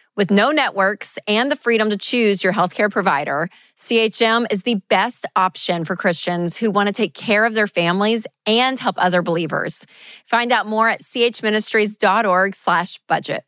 With 0.17 0.29
no 0.29 0.51
networks 0.51 1.17
and 1.25 1.49
the 1.49 1.55
freedom 1.55 1.89
to 1.89 1.97
choose 1.97 2.43
your 2.43 2.51
healthcare 2.51 2.91
provider, 2.91 3.47
CHM 3.77 4.45
is 4.51 4.63
the 4.63 4.81
best 4.89 5.25
option 5.37 5.85
for 5.85 5.95
Christians 5.95 6.57
who 6.57 6.69
want 6.69 6.87
to 6.87 6.93
take 6.93 7.13
care 7.13 7.45
of 7.45 7.53
their 7.53 7.65
families 7.65 8.27
and 8.45 8.77
help 8.77 8.95
other 8.97 9.21
believers. 9.21 9.85
Find 10.25 10.51
out 10.51 10.67
more 10.67 10.89
at 10.89 11.01
chministries.org/budget. 11.01 13.43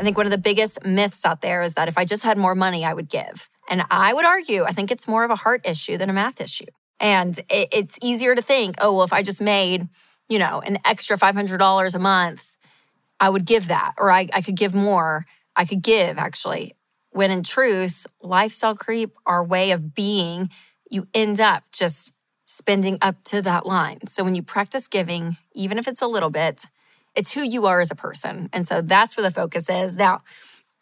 I 0.00 0.02
think 0.02 0.16
one 0.16 0.26
of 0.26 0.32
the 0.32 0.38
biggest 0.38 0.82
myths 0.82 1.26
out 1.26 1.42
there 1.42 1.60
is 1.60 1.74
that 1.74 1.88
if 1.88 1.98
I 1.98 2.06
just 2.06 2.22
had 2.22 2.38
more 2.38 2.54
money, 2.54 2.86
I 2.86 2.94
would 2.94 3.10
give. 3.10 3.50
And 3.68 3.84
I 3.90 4.14
would 4.14 4.24
argue, 4.24 4.64
I 4.64 4.72
think 4.72 4.90
it's 4.90 5.06
more 5.06 5.24
of 5.24 5.30
a 5.30 5.36
heart 5.36 5.60
issue 5.66 5.98
than 5.98 6.08
a 6.08 6.14
math 6.14 6.40
issue. 6.40 6.64
And 7.00 7.38
it's 7.50 7.98
easier 8.00 8.34
to 8.34 8.40
think, 8.40 8.76
oh, 8.80 8.94
well, 8.94 9.04
if 9.04 9.12
I 9.12 9.22
just 9.22 9.42
made, 9.42 9.88
you 10.30 10.38
know, 10.38 10.62
an 10.64 10.78
extra 10.86 11.18
$500 11.18 11.94
a 11.94 11.98
month, 11.98 12.56
I 13.20 13.30
would 13.30 13.44
give 13.44 13.68
that, 13.68 13.94
or 13.98 14.10
I, 14.10 14.28
I 14.32 14.42
could 14.42 14.56
give 14.56 14.74
more. 14.74 15.26
I 15.56 15.64
could 15.64 15.82
give 15.82 16.18
actually. 16.18 16.74
When 17.10 17.30
in 17.30 17.42
truth, 17.42 18.06
lifestyle 18.22 18.76
creep, 18.76 19.14
our 19.26 19.44
way 19.44 19.72
of 19.72 19.94
being, 19.94 20.50
you 20.90 21.08
end 21.14 21.40
up 21.40 21.64
just 21.72 22.12
spending 22.46 22.98
up 23.02 23.22
to 23.24 23.42
that 23.42 23.66
line. 23.66 24.06
So 24.06 24.24
when 24.24 24.34
you 24.34 24.42
practice 24.42 24.88
giving, 24.88 25.36
even 25.54 25.78
if 25.78 25.88
it's 25.88 26.02
a 26.02 26.06
little 26.06 26.30
bit, 26.30 26.66
it's 27.14 27.32
who 27.32 27.42
you 27.42 27.66
are 27.66 27.80
as 27.80 27.90
a 27.90 27.96
person. 27.96 28.48
And 28.52 28.66
so 28.66 28.80
that's 28.80 29.16
where 29.16 29.24
the 29.24 29.34
focus 29.34 29.68
is. 29.68 29.96
Now, 29.96 30.22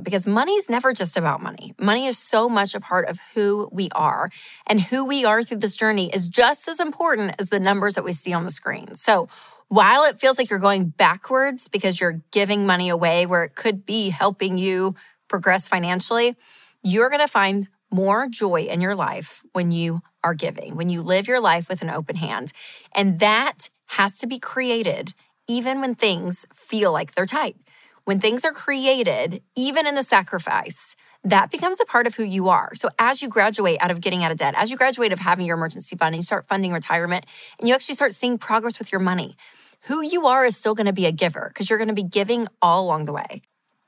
because 0.02 0.26
money 0.26 0.52
is 0.52 0.68
never 0.68 0.92
just 0.92 1.16
about 1.16 1.42
money. 1.42 1.74
Money 1.80 2.06
is 2.06 2.18
so 2.18 2.48
much 2.48 2.74
a 2.74 2.80
part 2.80 3.08
of 3.08 3.18
who 3.34 3.68
we 3.72 3.88
are. 3.94 4.30
And 4.66 4.80
who 4.80 5.04
we 5.06 5.24
are 5.24 5.42
through 5.42 5.58
this 5.58 5.76
journey 5.76 6.10
is 6.12 6.28
just 6.28 6.68
as 6.68 6.80
important 6.80 7.34
as 7.38 7.48
the 7.48 7.58
numbers 7.58 7.94
that 7.94 8.04
we 8.04 8.12
see 8.12 8.32
on 8.32 8.44
the 8.44 8.50
screen. 8.50 8.94
So, 8.94 9.28
while 9.68 10.04
it 10.04 10.18
feels 10.18 10.38
like 10.38 10.50
you're 10.50 10.58
going 10.58 10.88
backwards 10.88 11.68
because 11.68 12.00
you're 12.00 12.22
giving 12.30 12.66
money 12.66 12.88
away 12.88 13.26
where 13.26 13.44
it 13.44 13.54
could 13.54 13.84
be 13.84 14.10
helping 14.10 14.58
you 14.58 14.94
progress 15.28 15.68
financially, 15.68 16.36
you're 16.82 17.08
going 17.08 17.20
to 17.20 17.28
find 17.28 17.68
more 17.90 18.26
joy 18.28 18.62
in 18.62 18.80
your 18.80 18.94
life 18.94 19.42
when 19.52 19.72
you 19.72 20.00
are 20.22 20.34
giving, 20.34 20.76
when 20.76 20.88
you 20.88 21.02
live 21.02 21.28
your 21.28 21.40
life 21.40 21.68
with 21.68 21.82
an 21.82 21.90
open 21.90 22.16
hand. 22.16 22.52
And 22.94 23.18
that 23.20 23.70
has 23.86 24.18
to 24.18 24.26
be 24.26 24.38
created 24.38 25.14
even 25.48 25.80
when 25.80 25.94
things 25.94 26.46
feel 26.52 26.92
like 26.92 27.14
they're 27.14 27.26
tight. 27.26 27.56
When 28.06 28.20
things 28.20 28.44
are 28.44 28.52
created, 28.52 29.42
even 29.56 29.84
in 29.84 29.96
the 29.96 30.02
sacrifice, 30.04 30.94
that 31.24 31.50
becomes 31.50 31.80
a 31.80 31.84
part 31.84 32.06
of 32.06 32.14
who 32.14 32.22
you 32.22 32.48
are. 32.48 32.70
So 32.76 32.88
as 33.00 33.20
you 33.20 33.28
graduate 33.28 33.78
out 33.80 33.90
of 33.90 34.00
getting 34.00 34.22
out 34.22 34.30
of 34.30 34.36
debt, 34.36 34.54
as 34.56 34.70
you 34.70 34.76
graduate 34.76 35.10
of 35.10 35.18
having 35.18 35.44
your 35.44 35.56
emergency 35.56 35.96
fund 35.96 36.14
and 36.14 36.22
you 36.22 36.22
start 36.22 36.46
funding 36.46 36.72
retirement, 36.72 37.26
and 37.58 37.68
you 37.68 37.74
actually 37.74 37.96
start 37.96 38.14
seeing 38.14 38.38
progress 38.38 38.78
with 38.78 38.92
your 38.92 39.00
money, 39.00 39.36
who 39.88 40.02
you 40.02 40.28
are 40.28 40.44
is 40.44 40.56
still 40.56 40.76
going 40.76 40.86
to 40.86 40.92
be 40.92 41.06
a 41.06 41.10
giver 41.10 41.50
because 41.52 41.68
you're 41.68 41.80
going 41.80 41.88
to 41.88 41.94
be 41.94 42.04
giving 42.04 42.46
all 42.62 42.84
along 42.84 43.06
the 43.06 43.12
way. 43.12 43.42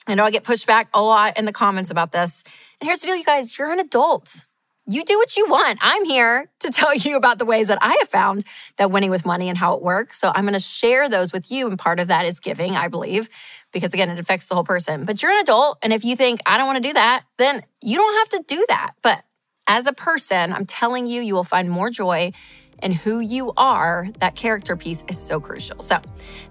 I 0.09 0.17
know 0.17 0.25
I 0.25 0.33
get 0.33 0.43
pushed 0.43 0.67
back 0.67 0.89
a 0.93 1.01
lot 1.01 1.39
in 1.39 1.45
the 1.45 1.53
comments 1.53 1.93
about 1.93 2.11
this. 2.11 2.43
And 2.81 2.89
here's 2.89 2.99
the 2.99 3.07
deal, 3.07 3.15
you 3.15 3.23
guys 3.23 3.57
you're 3.57 3.71
an 3.71 3.79
adult. 3.79 4.47
You 4.91 5.05
do 5.05 5.19
what 5.19 5.37
you 5.37 5.47
want. 5.51 5.79
I'm 5.83 6.07
here 6.07 6.51
to 6.61 6.71
tell 6.73 6.95
you 6.95 7.17
about 7.17 7.39
the 7.39 7.45
ways 7.45 7.69
that 7.69 7.79
I 7.83 7.95
have 8.01 8.09
found 8.09 8.43
that 8.79 8.91
winning 8.91 9.11
with 9.11 9.27
money 9.27 9.51
and 9.51 9.59
how 9.59 9.75
it 9.75 9.83
works. 9.83 10.19
So 10.19 10.33
I'm 10.35 10.45
going 10.45 10.55
to 10.55 10.61
share 10.61 11.11
those 11.11 11.31
with 11.31 11.51
you. 11.51 11.69
And 11.69 11.79
part 11.79 12.01
of 12.01 12.09
that 12.09 12.25
is 12.25 12.41
giving, 12.41 12.75
I 12.75 12.89
believe, 12.89 13.29
because 13.73 13.95
again, 13.95 14.11
it 14.11 14.19
affects 14.19 14.49
the 14.49 14.55
whole 14.55 14.65
person. 14.65 15.05
But 15.05 15.23
you're 15.23 15.33
an 15.33 15.41
adult. 15.41 15.79
And 15.83 15.93
if 15.93 16.05
you 16.05 16.17
think, 16.17 16.41
I 16.47 16.57
don't 16.57 16.67
want 16.67 16.83
to 16.83 16.89
do 16.89 16.95
that, 16.95 17.25
then 17.37 17.63
you 17.83 17.97
don't 17.97 18.19
have 18.19 18.29
to 18.41 18.45
do 18.47 18.65
that. 18.69 18.93
But 19.03 19.25
as 19.67 19.87
a 19.87 19.93
person, 19.93 20.53
I'm 20.53 20.67
telling 20.67 21.07
you, 21.07 21.21
you 21.21 21.35
will 21.35 21.45
find 21.45 21.71
more 21.71 21.91
joy 21.91 22.33
and 22.81 22.95
who 22.95 23.21
you 23.21 23.53
are, 23.57 24.09
that 24.21 24.37
character 24.37 24.77
piece 24.77 25.05
is 25.09 25.19
so 25.19 25.41
crucial. 25.41 25.83
So 25.83 25.99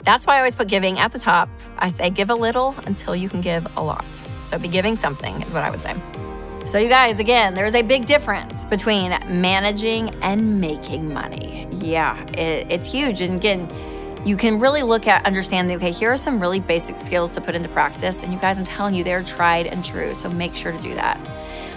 that's 0.03 0.27
why 0.27 0.36
I 0.36 0.38
always 0.39 0.56
put 0.56 0.67
giving 0.67 0.99
at 0.99 1.12
the 1.13 1.19
top. 1.19 1.49
I 1.77 1.88
say 1.88 2.10
give 2.10 2.30
a 2.30 2.36
little 2.36 2.75
until 2.86 3.15
you 3.15 3.30
can 3.30 3.41
give 3.41 3.65
a 3.77 3.82
lot. 3.82 4.06
So 4.45 4.60
be 4.60 4.67
giving 4.67 4.95
something, 4.95 5.41
is 5.41 5.53
what 5.53 5.63
I 5.63 5.69
would 5.69 5.82
say. 5.82 5.95
So, 6.67 6.80
you 6.80 6.89
guys, 6.89 7.19
again, 7.19 7.53
there's 7.53 7.75
a 7.75 7.82
big 7.82 8.06
difference 8.06 8.65
between 8.65 9.12
managing 9.30 10.10
and 10.15 10.60
making 10.60 11.13
money. 11.13 11.65
Yeah, 11.71 12.21
it, 12.34 12.69
it's 12.69 12.91
huge. 12.91 13.21
And 13.21 13.36
again, 13.36 13.69
you 14.25 14.36
can 14.36 14.60
really 14.60 14.84
look 14.84 15.08
at 15.08 15.25
understanding, 15.25 15.75
okay, 15.77 15.91
here 15.91 16.12
are 16.12 16.17
some 16.17 16.39
really 16.39 16.60
basic 16.60 16.97
skills 16.97 17.32
to 17.34 17.41
put 17.41 17.56
into 17.56 17.69
practice. 17.69 18.21
And 18.21 18.34
you 18.34 18.39
guys, 18.39 18.58
I'm 18.58 18.65
telling 18.65 18.95
you, 18.95 19.03
they're 19.03 19.23
tried 19.23 19.67
and 19.67 19.84
true. 19.84 20.13
So 20.13 20.30
make 20.30 20.56
sure 20.56 20.71
to 20.71 20.80
do 20.80 20.93
that. 20.95 21.17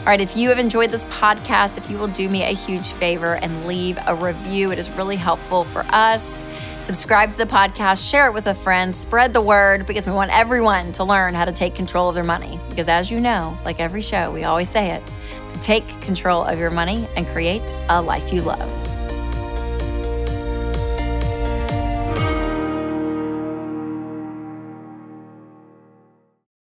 All 0.01 0.07
right, 0.07 0.21
if 0.21 0.35
you 0.35 0.49
have 0.49 0.59
enjoyed 0.59 0.91
this 0.91 1.05
podcast, 1.07 1.77
if 1.77 1.91
you 1.91 1.99
will 1.99 2.09
do 2.09 2.29
me 2.31 2.43
a 2.43 2.55
huge 2.55 2.93
favor 2.93 3.35
and 3.35 3.67
leave 3.67 3.99
a 4.07 4.15
review, 4.15 4.73
it 4.73 4.79
is 4.79 4.91
really 4.91 5.17
helpful 5.17 5.65
for 5.65 5.85
us. 5.91 6.47
Subscribe 6.81 7.31
to 7.33 7.37
the 7.37 7.45
podcast, 7.45 8.11
share 8.11 8.27
it 8.27 8.33
with 8.33 8.47
a 8.47 8.55
friend, 8.55 8.97
spread 8.97 9.35
the 9.35 9.43
word 9.43 9.85
because 9.87 10.07
we 10.07 10.15
want 10.15 10.31
everyone 10.33 10.93
to 10.93 11.05
learn 11.05 11.35
how 11.35 11.45
to 11.45 11.53
take 11.53 11.75
control 11.75 12.09
of 12.09 12.15
their 12.15 12.25
money. 12.25 12.59
Because 12.71 12.89
as 12.89 13.11
you 13.11 13.21
know, 13.21 13.59
like 13.67 13.79
every 13.79 14.01
show, 14.01 14.31
we 14.31 14.45
always 14.45 14.71
say 14.71 14.91
it 14.93 15.03
to 15.51 15.61
take 15.61 15.87
control 16.01 16.45
of 16.45 16.59
your 16.59 16.71
money 16.71 17.07
and 17.15 17.27
create 17.27 17.75
a 17.91 18.01
life 18.01 18.33
you 18.33 18.41
love. 18.41 19.00